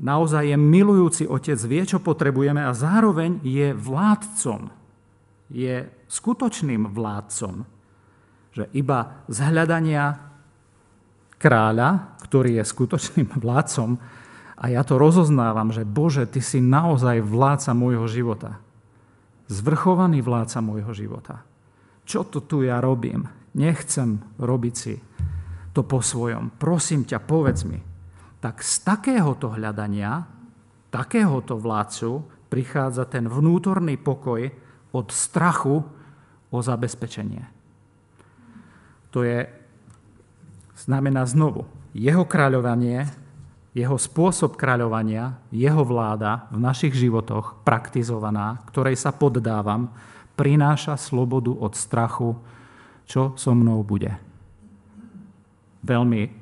[0.00, 4.70] naozaj je milujúci otec, vie, čo potrebujeme a zároveň je vládcom.
[5.52, 7.64] Je skutočným vládcom.
[8.52, 10.32] Že iba z hľadania
[11.40, 13.98] kráľa, ktorý je skutočným vládcom
[14.62, 18.62] a ja to rozoznávam, že Bože, Ty si naozaj vládca môjho života.
[19.50, 21.42] Zvrchovaný vládca môjho života.
[22.06, 23.26] Čo to tu ja robím?
[23.58, 24.94] Nechcem robiť si
[25.74, 26.54] to po svojom.
[26.62, 27.91] Prosím ťa, povedz mi.
[28.42, 30.26] Tak z takéhoto hľadania,
[30.90, 34.50] takéhoto vládcu prichádza ten vnútorný pokoj
[34.90, 35.86] od strachu
[36.50, 37.46] o zabezpečenie.
[39.14, 39.46] To je,
[40.74, 43.06] znamená znovu, jeho kráľovanie,
[43.72, 49.88] jeho spôsob kráľovania, jeho vláda v našich životoch, praktizovaná, ktorej sa poddávam,
[50.36, 52.36] prináša slobodu od strachu,
[53.06, 54.12] čo so mnou bude.
[55.86, 56.41] Veľmi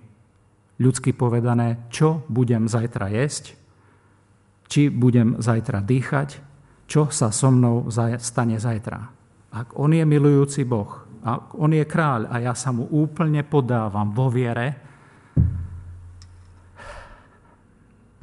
[0.81, 3.53] ľudsky povedané, čo budem zajtra jesť,
[4.67, 6.41] či budem zajtra dýchať,
[6.89, 9.01] čo sa so mnou stane zajtra.
[9.53, 14.09] Ak on je milujúci Boh, ak on je kráľ a ja sa mu úplne podávam
[14.11, 14.81] vo viere,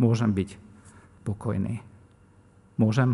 [0.01, 0.49] môžem byť
[1.21, 1.83] pokojný.
[2.77, 3.13] Môžem?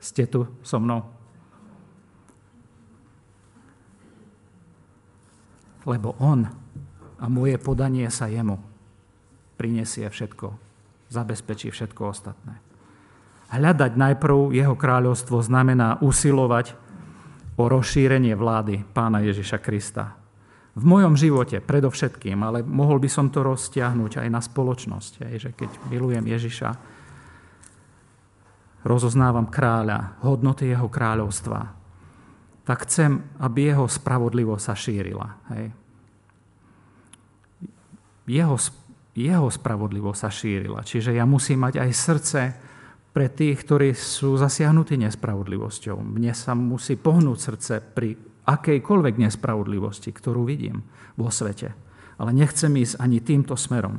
[0.00, 1.19] Ste tu so mnou?
[5.88, 6.44] Lebo on
[7.20, 8.60] a moje podanie sa jemu
[9.60, 10.56] prinesie všetko,
[11.12, 12.56] zabezpečí všetko ostatné.
[13.52, 16.72] Hľadať najprv jeho kráľovstvo znamená usilovať
[17.60, 20.16] o rozšírenie vlády pána Ježiša Krista.
[20.78, 25.70] V mojom živote predovšetkým, ale mohol by som to roztiahnuť aj na spoločnosť, že keď
[25.92, 26.70] milujem Ježiša,
[28.86, 31.79] rozoznávam kráľa, hodnoty jeho kráľovstva,
[32.70, 35.26] tak chcem, aby jeho spravodlivosť sa šírila.
[35.50, 35.74] Hej.
[38.30, 38.54] Jeho,
[39.18, 40.86] jeho spravodlivosť sa šírila.
[40.86, 42.40] Čiže ja musím mať aj srdce
[43.10, 45.98] pre tých, ktorí sú zasiahnutí nespravodlivosťou.
[45.98, 48.14] Mne sa musí pohnúť srdce pri
[48.46, 50.86] akejkoľvek nespravodlivosti, ktorú vidím
[51.18, 51.74] vo svete.
[52.22, 53.98] Ale nechcem ísť ani týmto smerom.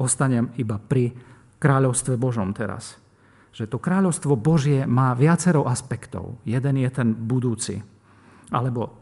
[0.00, 1.12] Ostanem iba pri
[1.60, 2.96] kráľovstve Božom teraz
[3.58, 6.38] že to kráľovstvo Božie má viacero aspektov.
[6.46, 7.82] Jeden je ten budúci,
[8.52, 8.98] alebo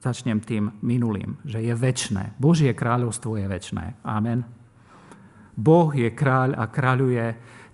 [0.00, 2.32] začnem tým minulým, že je väčné.
[2.40, 4.00] Božie kráľovstvo je väčné.
[4.00, 4.48] Amen.
[5.60, 7.26] Boh je kráľ a kráľuje,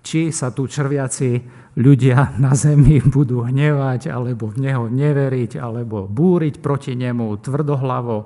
[0.03, 1.43] či sa tu črviaci
[1.79, 8.19] ľudia na zemi budú hnevať, alebo v Neho neveriť, alebo búriť proti Nemu tvrdohlavo,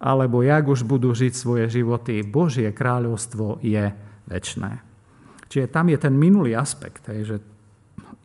[0.00, 2.24] alebo jak už budú žiť svoje životy.
[2.24, 3.92] Božie kráľovstvo je
[4.28, 4.80] väčné.
[5.46, 7.38] Čiže tam je ten minulý aspekt, že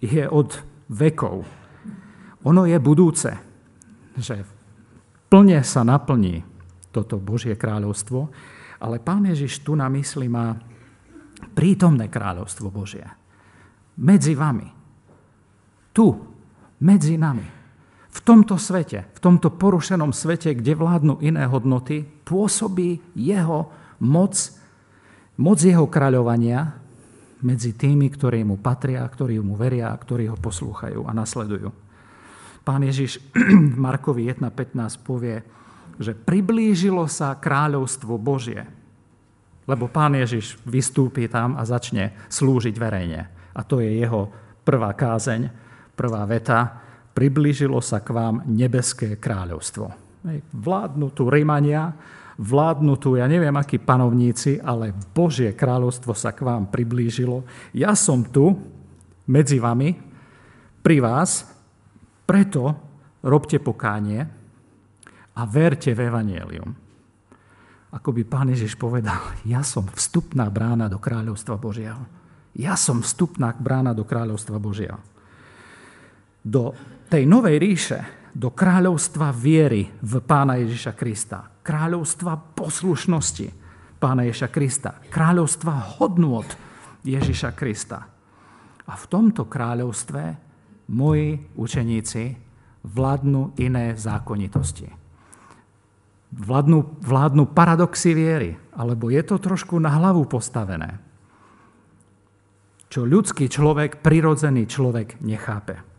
[0.01, 0.49] je od
[0.89, 1.45] vekov.
[2.41, 3.50] Ono je budúce,
[4.17, 4.43] že
[5.31, 6.43] plne sa naplní
[6.91, 8.27] toto Božie kráľovstvo,
[8.81, 10.57] ale Pán Ježiš tu na mysli má
[11.55, 13.05] prítomné kráľovstvo Božie.
[14.01, 14.67] Medzi vami.
[15.91, 16.07] Tu,
[16.81, 17.47] medzi nami.
[18.11, 23.71] V tomto svete, v tomto porušenom svete, kde vládnu iné hodnoty, pôsobí jeho
[24.03, 24.35] moc,
[25.39, 26.75] moc jeho kráľovania
[27.41, 31.71] medzi tými, ktorí mu patria, ktorí mu veria, ktorí ho poslúchajú a nasledujú.
[32.61, 33.17] Pán Ježiš
[33.73, 35.41] v Markovi 1.15 povie,
[36.01, 38.65] že priblížilo sa kráľovstvo Božie.
[39.69, 43.29] Lebo pán Ježiš vystúpi tam a začne slúžiť verejne.
[43.53, 44.29] A to je jeho
[44.65, 45.47] prvá kázeň,
[45.93, 46.81] prvá veta.
[47.13, 49.93] Priblížilo sa k vám nebeské kráľovstvo.
[50.53, 51.93] Vládnu tu Rímania,
[52.41, 57.45] vládnu tu, ja neviem, akí panovníci, ale Božie kráľovstvo sa k vám priblížilo.
[57.75, 58.57] Ja som tu
[59.29, 59.93] medzi vami,
[60.81, 61.45] pri vás,
[62.31, 62.63] preto
[63.27, 64.23] robte pokánie
[65.35, 66.71] a verte v Evangelium.
[67.91, 71.99] Ako by pán Ježiš povedal, ja som vstupná brána do kráľovstva Božieho.
[72.55, 74.95] Ja som vstupná brána do kráľovstva Božieho.
[76.39, 76.71] Do
[77.11, 77.99] tej novej ríše,
[78.31, 83.47] do kráľovstva viery v Pána Ježiša Krista, kráľovstva poslušnosti
[83.99, 86.47] Pána Ježiša Krista, kráľovstva hodnôt
[87.03, 88.07] Ježiša Krista.
[88.87, 90.50] A v tomto kráľovstve
[90.91, 92.35] moji učeníci
[92.83, 94.91] vládnu iné zákonitosti.
[96.31, 100.99] Vládnu, vládnu paradoxy viery, alebo je to trošku na hlavu postavené,
[102.91, 105.91] čo ľudský človek, prirodzený človek nechápe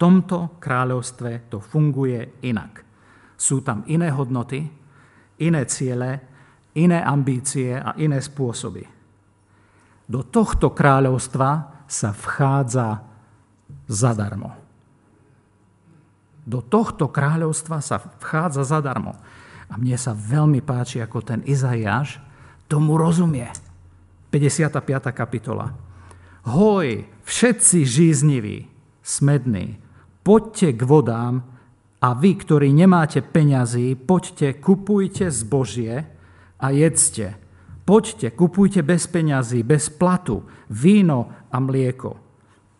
[0.00, 2.80] tomto kráľovstve to funguje inak.
[3.36, 4.64] Sú tam iné hodnoty,
[5.44, 6.10] iné ciele,
[6.80, 8.80] iné ambície a iné spôsoby.
[10.08, 13.09] Do tohto kráľovstva sa vchádza
[13.90, 14.54] zadarmo.
[16.46, 19.18] Do tohto kráľovstva sa vchádza zadarmo.
[19.70, 22.22] A mne sa veľmi páči, ako ten Izaiáš
[22.70, 23.50] tomu rozumie.
[24.30, 25.10] 55.
[25.10, 25.74] kapitola.
[26.46, 28.70] Hoj, všetci žízniví,
[29.02, 29.76] smední,
[30.22, 31.44] poďte k vodám
[32.00, 36.08] A vy, ktorí nemáte peňazí, poďte, kupujte zbožie
[36.56, 37.36] a jedzte.
[37.84, 42.29] Poďte, kupujte bez peňazí, bez platu, víno a mlieko.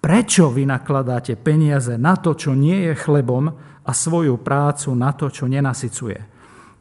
[0.00, 3.52] Prečo vy nakladáte peniaze na to, čo nie je chlebom
[3.84, 6.18] a svoju prácu na to, čo nenasycuje?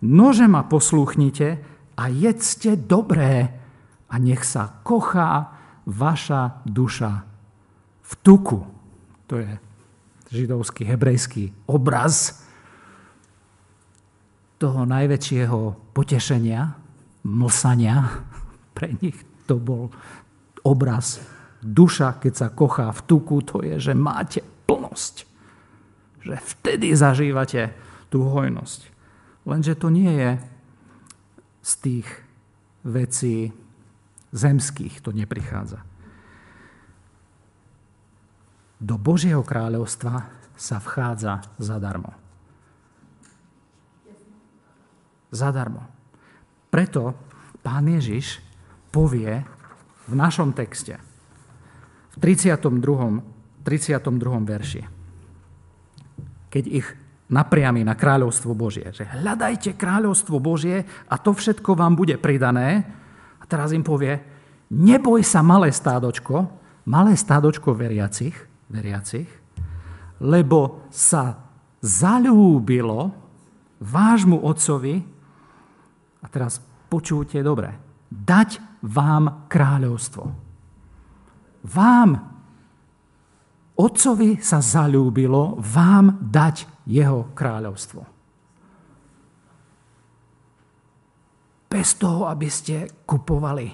[0.07, 1.47] Nože ma poslúchnite
[1.99, 3.51] a jedzte dobré
[4.07, 5.51] a nech sa kochá
[5.83, 7.11] vaša duša
[8.07, 8.59] v tuku.
[9.27, 9.51] To je
[10.31, 12.47] židovský, hebrejský obraz
[14.55, 16.71] toho najväčšieho potešenia,
[17.27, 18.23] mlsania.
[18.79, 19.91] Pre nich to bol
[20.63, 21.19] obraz
[21.63, 25.15] duša, keď sa kochá v tuku, to je, že máte plnosť.
[26.23, 27.71] Že vtedy zažívate
[28.07, 28.81] tú hojnosť.
[29.47, 30.31] Lenže to nie je
[31.63, 32.07] z tých
[32.85, 33.51] vecí
[34.31, 35.83] zemských, to neprichádza.
[38.79, 42.15] Do Božieho kráľovstva sa vchádza zadarmo.
[45.29, 45.83] Zadarmo.
[46.71, 47.13] Preto
[47.59, 48.39] pán Ježiš
[48.89, 49.43] povie
[50.09, 50.97] v našom texte,
[52.19, 53.23] 32.
[53.63, 54.03] 32.
[54.43, 54.81] verši,
[56.49, 56.87] keď ich
[57.29, 62.89] napriami na kráľovstvo Božie, že hľadajte kráľovstvo Božie a to všetko vám bude pridané.
[63.37, 64.17] A teraz im povie,
[64.73, 66.49] neboj sa malé stádočko,
[66.89, 68.33] malé stádočko veriacich,
[68.73, 69.29] veriacich,
[70.25, 71.37] lebo sa
[71.79, 73.13] zalúbilo
[73.79, 74.95] vášmu otcovi,
[76.19, 77.71] a teraz počujte dobre,
[78.09, 80.48] dať vám kráľovstvo.
[81.63, 82.09] Vám,
[83.75, 88.01] otcovi sa zalúbilo vám dať jeho kráľovstvo.
[91.69, 93.67] Bez toho, aby ste kupovali,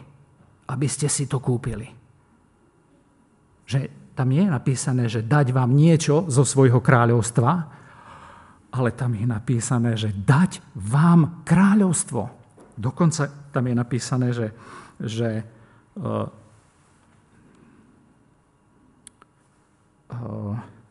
[0.68, 1.88] aby ste si to kúpili.
[3.66, 7.52] Že tam nie je napísané, že dať vám niečo zo svojho kráľovstva,
[8.76, 12.28] ale tam je napísané, že dať vám kráľovstvo.
[12.76, 14.52] Dokonca tam je napísané, že,
[15.00, 15.48] že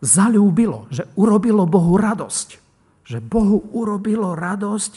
[0.05, 2.49] zalúbilo, že urobilo Bohu radosť.
[3.05, 4.93] Že Bohu urobilo radosť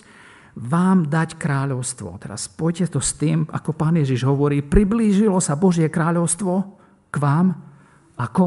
[0.57, 2.17] vám dať kráľovstvo.
[2.17, 6.53] Teraz spojte to s tým, ako pán Ježiš hovorí, priblížilo sa Božie kráľovstvo
[7.13, 7.53] k vám
[8.17, 8.45] ako?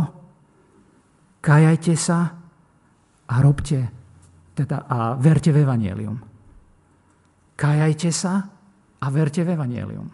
[1.41, 2.19] Kajajte sa
[3.31, 3.79] a robte,
[4.59, 6.19] teda a verte v Evangelium.
[7.55, 8.35] Kajajte sa
[9.01, 10.09] a verte v Evangelium.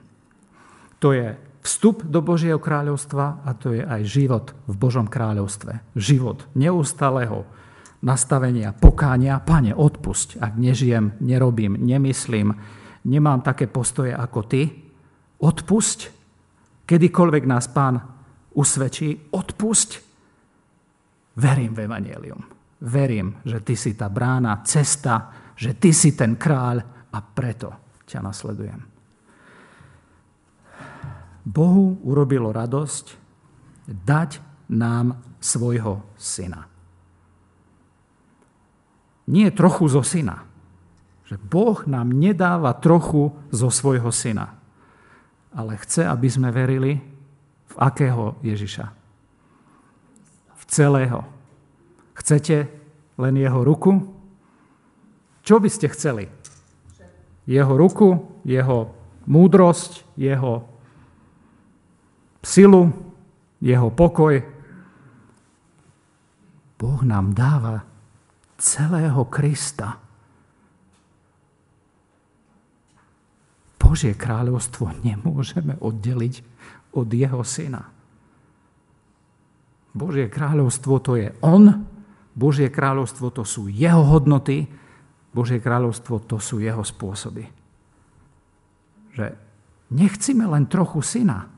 [1.00, 5.98] To je vstup do Božieho kráľovstva a to je aj život v Božom kráľovstve.
[5.98, 7.42] Život neustáleho
[8.06, 9.42] nastavenia, pokánia.
[9.42, 12.54] Pane, odpusť, ak nežijem, nerobím, nemyslím,
[13.10, 14.62] nemám také postoje ako ty.
[15.42, 15.98] Odpusť,
[16.86, 17.98] kedykoľvek nás Pán
[18.54, 19.90] usvedčí, odpusť.
[21.36, 22.40] Verím v Evangelium.
[22.86, 28.20] Verím, že ty si tá brána, cesta, že ty si ten kráľ a preto ťa
[28.22, 28.95] nasledujem.
[31.46, 33.14] Bohu urobilo radosť
[33.86, 36.66] dať nám svojho syna.
[39.30, 40.42] Nie trochu zo syna.
[41.26, 44.58] Že Boh nám nedáva trochu zo svojho syna.
[45.54, 46.98] Ale chce, aby sme verili,
[47.66, 48.86] v akého Ježiša?
[50.54, 51.26] V celého.
[52.14, 52.70] Chcete
[53.18, 54.06] len jeho ruku?
[55.42, 56.30] Čo by ste chceli?
[57.46, 58.94] Jeho ruku, jeho
[59.26, 60.75] múdrosť, jeho
[62.46, 62.94] silu,
[63.58, 64.38] jeho pokoj.
[66.78, 67.82] Boh nám dáva
[68.54, 69.98] celého Krista.
[73.74, 76.34] Božie kráľovstvo nemôžeme oddeliť
[76.94, 77.82] od jeho syna.
[79.96, 81.86] Božie kráľovstvo to je on,
[82.36, 84.68] Božie kráľovstvo to sú jeho hodnoty,
[85.32, 87.48] Božie kráľovstvo to sú jeho spôsoby.
[89.16, 89.32] Že
[89.96, 91.55] nechcíme len trochu syna.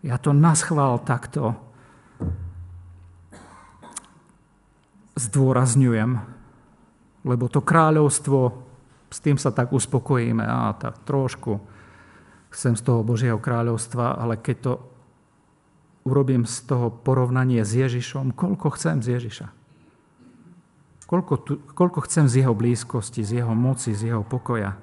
[0.00, 1.52] Ja to naschvál takto
[5.20, 6.16] zdôrazňujem,
[7.28, 8.56] lebo to kráľovstvo,
[9.12, 11.60] s tým sa tak uspokojíme, a tak trošku
[12.48, 14.72] chcem z toho Božieho kráľovstva, ale keď to
[16.08, 19.46] urobím z toho porovnanie s Ježišom, koľko chcem z Ježiša.
[21.04, 24.78] Koľko, tu, koľko chcem z jeho blízkosti, z jeho moci, z jeho pokoja.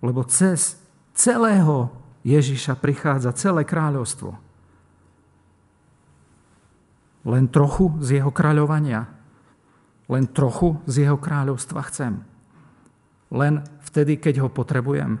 [0.00, 0.78] Lebo cez
[1.12, 4.38] celého Ježiša prichádza celé kráľovstvo.
[7.22, 9.06] Len trochu z jeho kráľovania.
[10.10, 12.22] Len trochu z jeho kráľovstva chcem.
[13.32, 15.18] Len vtedy, keď ho potrebujem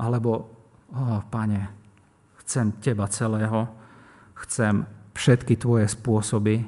[0.00, 0.48] alebo,
[0.96, 1.68] oh, pane,
[2.40, 3.68] chcem teba celého,
[4.32, 6.64] chcem všetky tvoje spôsoby,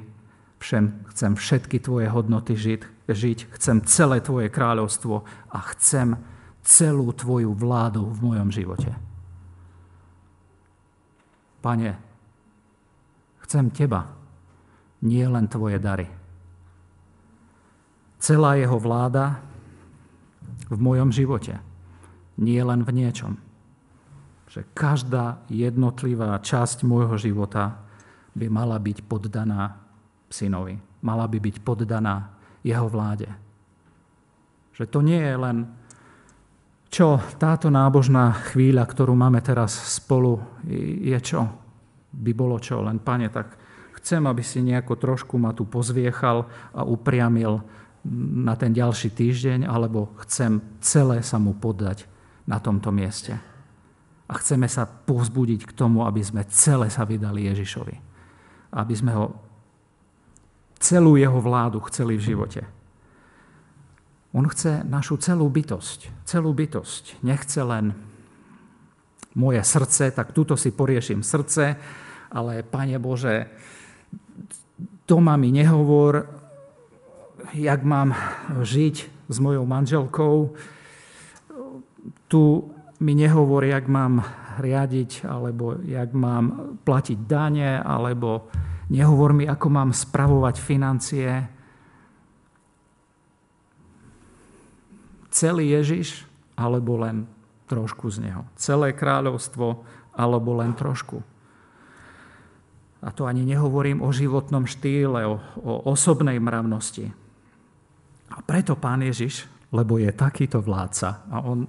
[0.63, 6.15] Všem chcem všetky tvoje hodnoty žiť, žiť, chcem celé tvoje kráľovstvo a chcem
[6.63, 8.91] celú tvoju vládu v mojom živote.
[11.59, 11.91] Pane,
[13.43, 14.07] chcem teba,
[15.03, 16.07] nie len tvoje dary.
[18.19, 19.43] Celá jeho vláda
[20.71, 21.59] v mojom živote,
[22.39, 23.35] nie len v niečom.
[24.47, 27.83] Že každá jednotlivá časť môjho života
[28.31, 29.75] by mala byť poddaná
[30.31, 30.79] synovi.
[31.03, 32.31] Mala by byť poddaná
[32.63, 33.27] jeho vláde.
[34.73, 35.57] Že to nie je len
[36.93, 40.37] čo táto nábožná chvíľa, ktorú máme teraz spolu,
[41.01, 41.49] je čo?
[42.13, 42.85] By bolo čo?
[42.85, 43.57] Len, pane, tak
[43.97, 46.45] chcem, aby si nejako trošku ma tu pozviechal
[46.77, 47.65] a upriamil
[48.45, 52.05] na ten ďalší týždeň, alebo chcem celé sa mu poddať
[52.45, 53.41] na tomto mieste.
[54.29, 57.95] A chceme sa povzbudiť k tomu, aby sme celé sa vydali Ježišovi.
[58.77, 59.33] Aby sme ho
[60.77, 62.61] celú jeho vládu chceli v živote.
[64.33, 66.25] On chce našu celú bytosť.
[66.25, 67.21] Celú bytosť.
[67.21, 67.93] Nechce len
[69.37, 71.77] moje srdce, tak túto si poriešim srdce,
[72.33, 73.49] ale Pane Bože,
[75.05, 76.25] doma mi nehovor,
[77.53, 78.17] jak mám
[78.61, 78.95] žiť
[79.29, 80.53] s mojou manželkou.
[82.29, 82.43] Tu
[83.01, 84.25] mi nehovor, jak mám
[84.57, 88.49] riadiť, alebo jak mám platiť dane, alebo
[88.89, 91.29] nehovor mi, ako mám spravovať financie.
[95.33, 97.25] Celý Ježiš, alebo len
[97.65, 98.45] trošku z neho.
[98.53, 99.81] Celé kráľovstvo,
[100.13, 101.25] alebo len trošku.
[103.03, 107.09] A to ani nehovorím o životnom štýle, o, o osobnej mravnosti.
[108.31, 111.65] A preto pán Ježiš, lebo je takýto vládca a on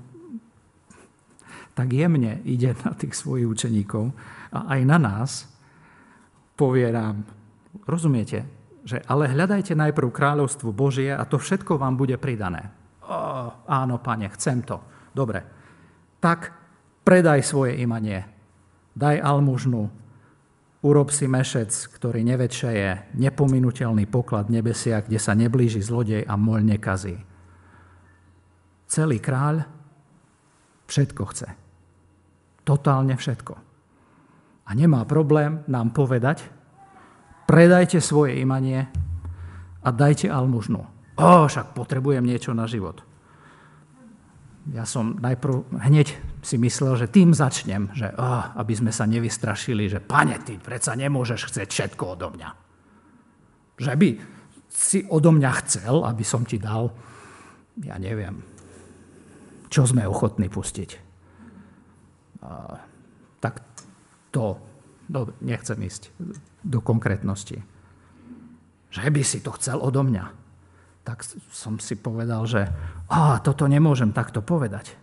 [1.74, 4.14] tak jemne ide na tých svojich učeníkov
[4.54, 5.50] a aj na nás,
[6.54, 7.26] povie nám,
[7.82, 8.46] rozumiete,
[8.86, 12.70] že ale hľadajte najprv kráľovstvo Božie a to všetko vám bude pridané.
[13.68, 14.80] Áno, pane, chcem to.
[15.12, 15.40] Dobre.
[16.20, 16.52] Tak
[17.04, 18.24] predaj svoje imanie.
[18.96, 19.82] Daj almužnu.
[20.84, 22.20] Urob si mešec, ktorý
[22.72, 27.16] je nepominutelný poklad nebesia, kde sa neblíži zlodej a moľ nekazí.
[28.84, 29.64] Celý kráľ
[30.84, 31.48] všetko chce.
[32.68, 33.54] Totálne všetko.
[34.64, 36.44] A nemá problém nám povedať,
[37.48, 38.88] predajte svoje imanie
[39.84, 40.93] a dajte almužnu.
[41.14, 43.06] O, však potrebujem niečo na život.
[44.74, 49.86] Ja som najprv hneď si myslel, že tým začnem, že oh, aby sme sa nevystrašili,
[49.86, 52.50] že pane, ty predsa nemôžeš chcieť všetko odo mňa.
[53.78, 54.08] Že by
[54.72, 56.90] si odo mňa chcel, aby som ti dal,
[57.78, 58.42] ja neviem,
[59.70, 60.90] čo sme ochotní pustiť.
[62.42, 62.74] Uh,
[63.38, 63.62] tak
[64.34, 64.58] to,
[65.06, 66.10] dobre, nechcem ísť
[66.64, 67.62] do konkrétnosti.
[68.90, 70.43] Že by si to chcel odo mňa
[71.04, 71.20] tak
[71.52, 72.64] som si povedal, že
[73.12, 74.96] a, toto nemôžem takto povedať.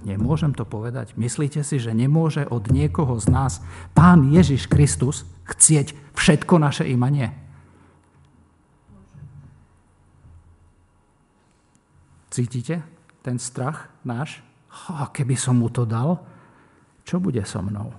[0.00, 1.12] Nemôžem to povedať.
[1.20, 3.52] Myslíte si, že nemôže od niekoho z nás
[3.92, 7.34] Pán Ježiš Kristus chcieť všetko naše imanie?
[12.30, 12.80] Cítite
[13.20, 14.40] ten strach náš?
[14.88, 16.22] A keby som mu to dal,
[17.02, 17.90] čo bude so mnou?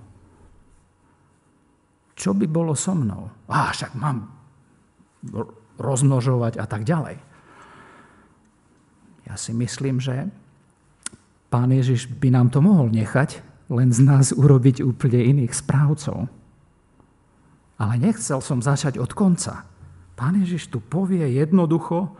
[2.16, 3.28] Čo by bolo so mnou?
[3.46, 4.32] A však mám
[5.82, 7.18] rozmnožovať a tak ďalej.
[9.26, 10.30] Ja si myslím, že
[11.52, 16.28] pán Ježiš by nám to mohol nechať, len z nás urobiť úplne iných správcov.
[17.80, 19.64] Ale nechcel som začať od konca.
[20.14, 22.12] Pán Ježiš tu povie jednoducho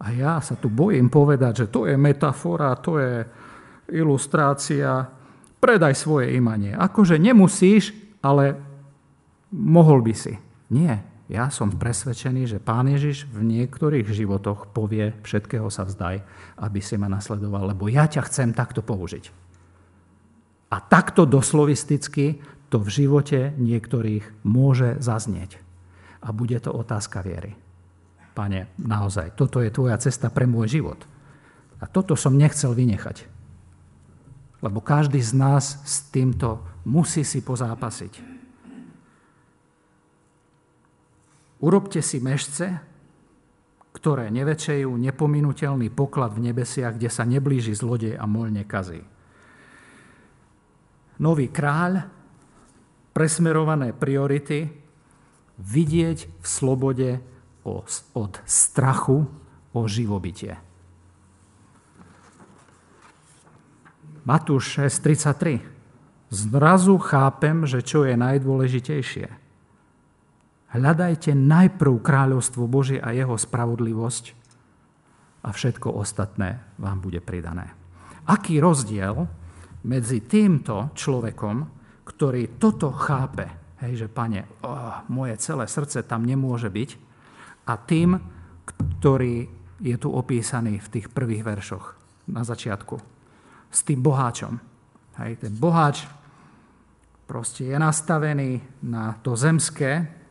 [0.00, 3.26] a ja sa tu bojím povedať, že to je metafora, to je
[3.92, 5.04] ilustrácia,
[5.60, 6.72] predaj svoje imanie.
[6.72, 7.92] Akože nemusíš,
[8.24, 8.56] ale
[9.52, 10.34] mohol by si.
[10.72, 16.20] Nie, ja som presvedčený, že Pán Ježiš v niektorých životoch povie, všetkého sa vzdaj,
[16.60, 19.32] aby si ma nasledoval, lebo ja ťa chcem takto použiť.
[20.68, 25.56] A takto doslovisticky to v živote niektorých môže zaznieť.
[26.20, 27.56] A bude to otázka viery.
[28.34, 31.00] Pane, naozaj, toto je tvoja cesta pre môj život.
[31.80, 33.30] A toto som nechcel vynechať.
[34.60, 38.33] Lebo každý z nás s týmto musí si pozápasiť.
[41.64, 42.76] Urobte si mešce,
[43.96, 49.00] ktoré nevečejú nepominutelný poklad v nebesiach, kde sa neblíži zlodej a moľ nekazí.
[51.24, 52.04] Nový kráľ,
[53.16, 54.68] presmerované priority,
[55.56, 57.24] vidieť v slobode
[57.64, 59.24] od strachu
[59.72, 60.60] o živobytie.
[64.28, 65.64] Matúš 6.33.
[66.28, 69.28] Zrazu chápem, že čo je najdôležitejšie–
[70.74, 74.24] Hľadajte najprv kráľovstvo Božie a jeho spravodlivosť
[75.46, 77.70] a všetko ostatné vám bude pridané.
[78.26, 79.22] Aký rozdiel
[79.86, 81.56] medzi týmto človekom,
[82.02, 86.90] ktorý toto chápe, hej, že pane, oh, moje celé srdce tam nemôže byť,
[87.70, 88.18] a tým,
[88.98, 89.46] ktorý
[89.78, 91.96] je tu opísaný v tých prvých veršoch
[92.34, 92.96] na začiatku.
[93.70, 94.58] S tým boháčom.
[95.22, 96.08] Hej, ten boháč
[97.30, 100.23] proste je nastavený na to zemské.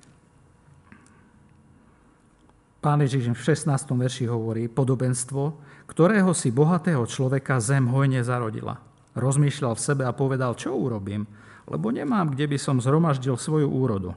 [2.83, 3.95] Pán Ježiš v 16.
[3.95, 5.55] verši hovorí podobenstvo,
[5.87, 8.75] ktorého si bohatého človeka zem hojne zarodila.
[9.15, 11.23] Rozmýšľal v sebe a povedal, čo urobím,
[11.63, 14.11] lebo nemám, kde by som zhromaždil svoju úrodu.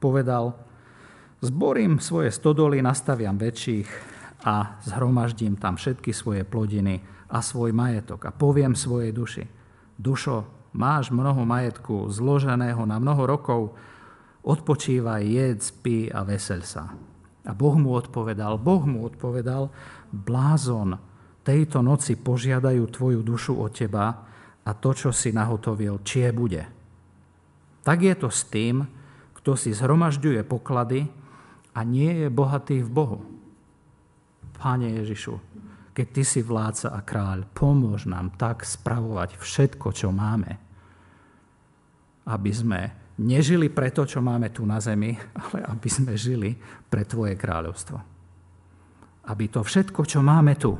[0.00, 0.56] Povedal,
[1.44, 3.88] zborím svoje stodoly, nastaviam väčších
[4.48, 9.44] a zhromaždím tam všetky svoje plodiny a svoj majetok a poviem svojej duši,
[10.00, 13.76] dušo, máš mnoho majetku zloženého na mnoho rokov,
[14.48, 17.07] odpočívaj, jedz, pí a vesel sa.
[17.48, 19.72] A Boh mu odpovedal, Boh mu odpovedal,
[20.12, 21.00] blázon,
[21.40, 24.28] tejto noci požiadajú tvoju dušu od teba
[24.68, 26.68] a to, čo si nahotovil, čie bude.
[27.80, 28.84] Tak je to s tým,
[29.32, 31.08] kto si zhromažďuje poklady
[31.72, 33.18] a nie je bohatý v Bohu.
[34.60, 35.40] Páne Ježišu,
[35.96, 40.52] keď Ty si vládca a kráľ, pomôž nám tak spravovať všetko, čo máme,
[42.28, 46.54] aby sme nežili pre to, čo máme tu na zemi, ale aby sme žili
[46.86, 47.98] pre Tvoje kráľovstvo.
[49.28, 50.72] Aby to všetko, čo máme tu,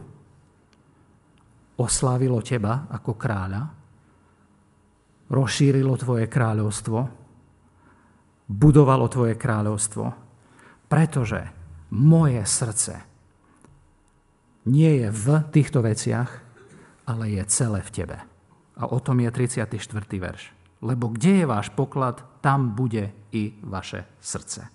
[1.79, 3.63] oslávilo Teba ako kráľa,
[5.31, 6.99] rozšírilo Tvoje kráľovstvo,
[8.49, 10.05] budovalo Tvoje kráľovstvo,
[10.89, 11.41] pretože
[11.93, 12.95] moje srdce
[14.69, 16.31] nie je v týchto veciach,
[17.09, 18.19] ale je celé v tebe.
[18.79, 19.73] A o tom je 34.
[20.21, 20.58] verš.
[20.79, 24.71] Lebo kde je váš poklad, tam bude i vaše srdce.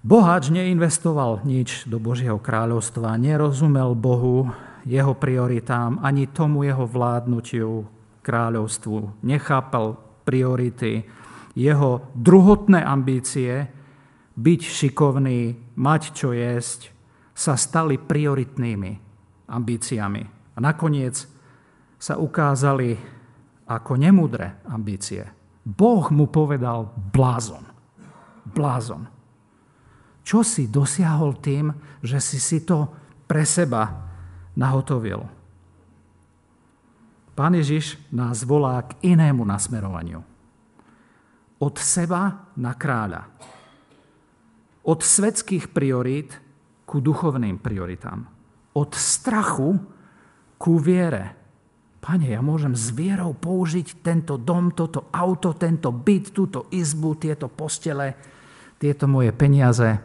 [0.00, 4.48] Boháč neinvestoval nič do Božieho kráľovstva, nerozumel Bohu,
[4.88, 7.84] jeho prioritám, ani tomu jeho vládnutiu,
[8.24, 9.20] kráľovstvu.
[9.20, 11.04] Nechápal priority,
[11.52, 13.68] jeho druhotné ambície,
[14.40, 16.96] byť šikovný, mať čo jesť,
[17.36, 18.92] sa stali prioritnými
[19.52, 20.22] ambíciami.
[20.56, 21.28] A nakoniec
[22.00, 22.96] sa ukázali
[23.70, 25.22] ako nemudré ambície.
[25.62, 27.62] Boh mu povedal blázon.
[28.50, 29.06] Blázon.
[30.26, 31.70] Čo si dosiahol tým,
[32.02, 32.90] že si si to
[33.30, 34.10] pre seba
[34.58, 35.22] nahotovil?
[37.38, 40.20] Pán Ježiš nás volá k inému nasmerovaniu.
[41.60, 43.32] Od seba na kráľa.
[44.84, 46.36] Od svetských priorít
[46.84, 48.26] ku duchovným prioritám.
[48.76, 49.78] Od strachu
[50.60, 51.39] ku viere.
[52.00, 57.52] Pane, ja môžem s vierou použiť tento dom, toto auto, tento byt, túto izbu, tieto
[57.52, 58.16] postele,
[58.80, 60.00] tieto moje peniaze,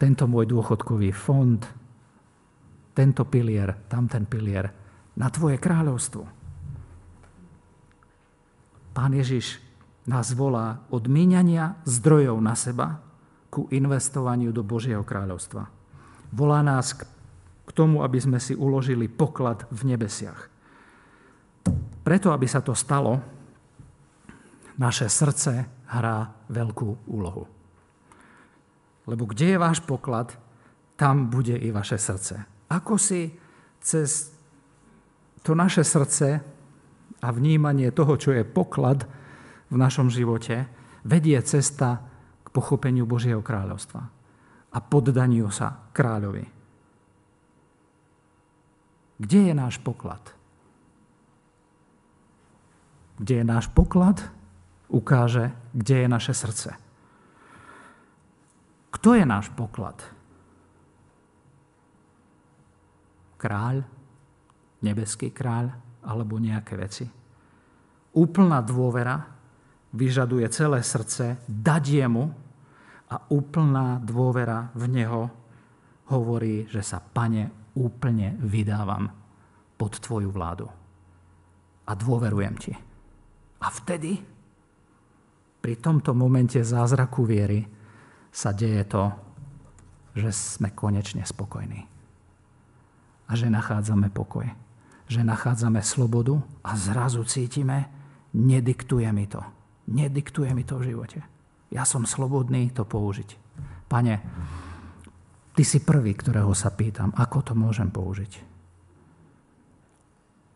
[0.00, 1.60] tento môj dôchodkový fond,
[2.96, 4.72] tento pilier, tamten pilier,
[5.20, 6.24] na Tvoje kráľovstvo.
[8.96, 9.60] Pán Ježiš
[10.08, 13.04] nás volá od míňania zdrojov na seba
[13.52, 15.68] ku investovaniu do Božieho kráľovstva.
[16.32, 17.04] Volá nás k,
[17.68, 20.48] k tomu, aby sme si uložili poklad v nebesiach.
[22.00, 23.20] Preto, aby sa to stalo,
[24.80, 27.44] naše srdce hrá veľkú úlohu.
[29.04, 30.32] Lebo kde je váš poklad,
[30.96, 32.40] tam bude i vaše srdce.
[32.72, 33.28] Ako si
[33.84, 34.32] cez
[35.44, 36.40] to naše srdce
[37.20, 39.04] a vnímanie toho, čo je poklad
[39.68, 40.64] v našom živote,
[41.04, 42.00] vedie cesta
[42.44, 44.02] k pochopeniu Božieho kráľovstva
[44.68, 46.57] a poddaniu sa kráľovi.
[49.18, 50.22] Kde je náš poklad?
[53.18, 54.22] Kde je náš poklad,
[54.86, 56.70] ukáže, kde je naše srdce.
[58.94, 59.98] Kto je náš poklad?
[63.38, 63.82] Kráľ,
[64.82, 65.74] nebeský kráľ
[66.06, 67.06] alebo nejaké veci.
[68.14, 69.18] Úplná dôvera
[69.94, 72.24] vyžaduje celé srdce, dať jemu
[73.10, 75.22] a úplná dôvera v neho
[76.08, 79.10] hovorí, že sa, pane, úplne vydávam
[79.76, 80.66] pod tvoju vládu.
[81.88, 82.72] A dôverujem ti.
[83.58, 84.20] A vtedy,
[85.58, 87.66] pri tomto momente zázraku viery,
[88.28, 89.10] sa deje to,
[90.14, 91.80] že sme konečne spokojní.
[93.28, 94.46] A že nachádzame pokoj.
[95.08, 97.88] Že nachádzame slobodu a zrazu cítime,
[98.36, 99.40] nediktuje mi to
[99.88, 101.24] Nediktuje mi to v živote.
[101.72, 103.40] Ja som slobodný to použiť.
[103.88, 104.20] Pane,
[105.58, 108.32] ty si prvý, ktorého sa pýtam, ako to môžem použiť.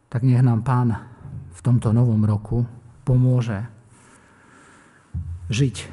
[0.06, 0.94] Tak nech nám pán
[1.50, 2.62] v tomto novom roku
[3.02, 3.66] pomôže
[5.50, 5.90] žiť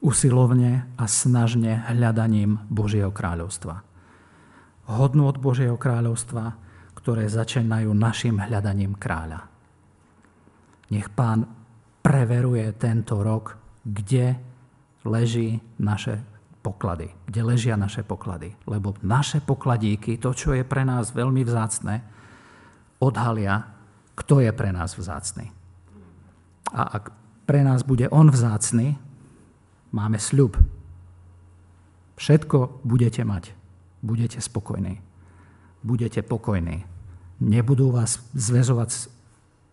[0.00, 3.84] usilovne a snažne hľadaním Božieho kráľovstva.
[4.96, 6.56] Hodnú od Božieho kráľovstva,
[6.96, 9.44] ktoré začínajú našim hľadaním kráľa.
[10.88, 11.44] Nech pán
[12.00, 14.40] preveruje tento rok, kde
[15.04, 16.35] leží naše
[16.66, 18.58] poklady, kde ležia naše poklady.
[18.66, 22.02] Lebo naše pokladíky, to, čo je pre nás veľmi vzácne,
[22.98, 23.70] odhalia,
[24.18, 25.54] kto je pre nás vzácny.
[26.74, 27.14] A ak
[27.46, 28.98] pre nás bude on vzácny,
[29.94, 30.58] máme sľub.
[32.18, 33.54] Všetko budete mať.
[34.02, 34.98] Budete spokojní.
[35.86, 36.82] Budete pokojní.
[37.38, 39.14] Nebudú vás zväzovať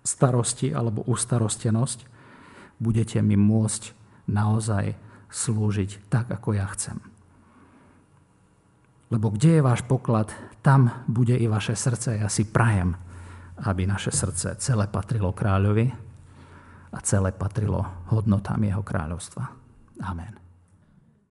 [0.06, 2.06] starosti alebo ustarostenosť.
[2.78, 3.96] Budete mi môcť
[4.28, 4.94] naozaj
[5.34, 7.02] slúžiť tak, ako ja chcem.
[9.10, 10.30] Lebo kde je váš poklad,
[10.62, 12.22] tam bude i vaše srdce.
[12.22, 12.94] Ja si prajem,
[13.66, 15.90] aby naše srdce celé patrilo kráľovi
[16.94, 17.82] a celé patrilo
[18.14, 19.44] hodnotám jeho kráľovstva.
[20.06, 20.43] Amen.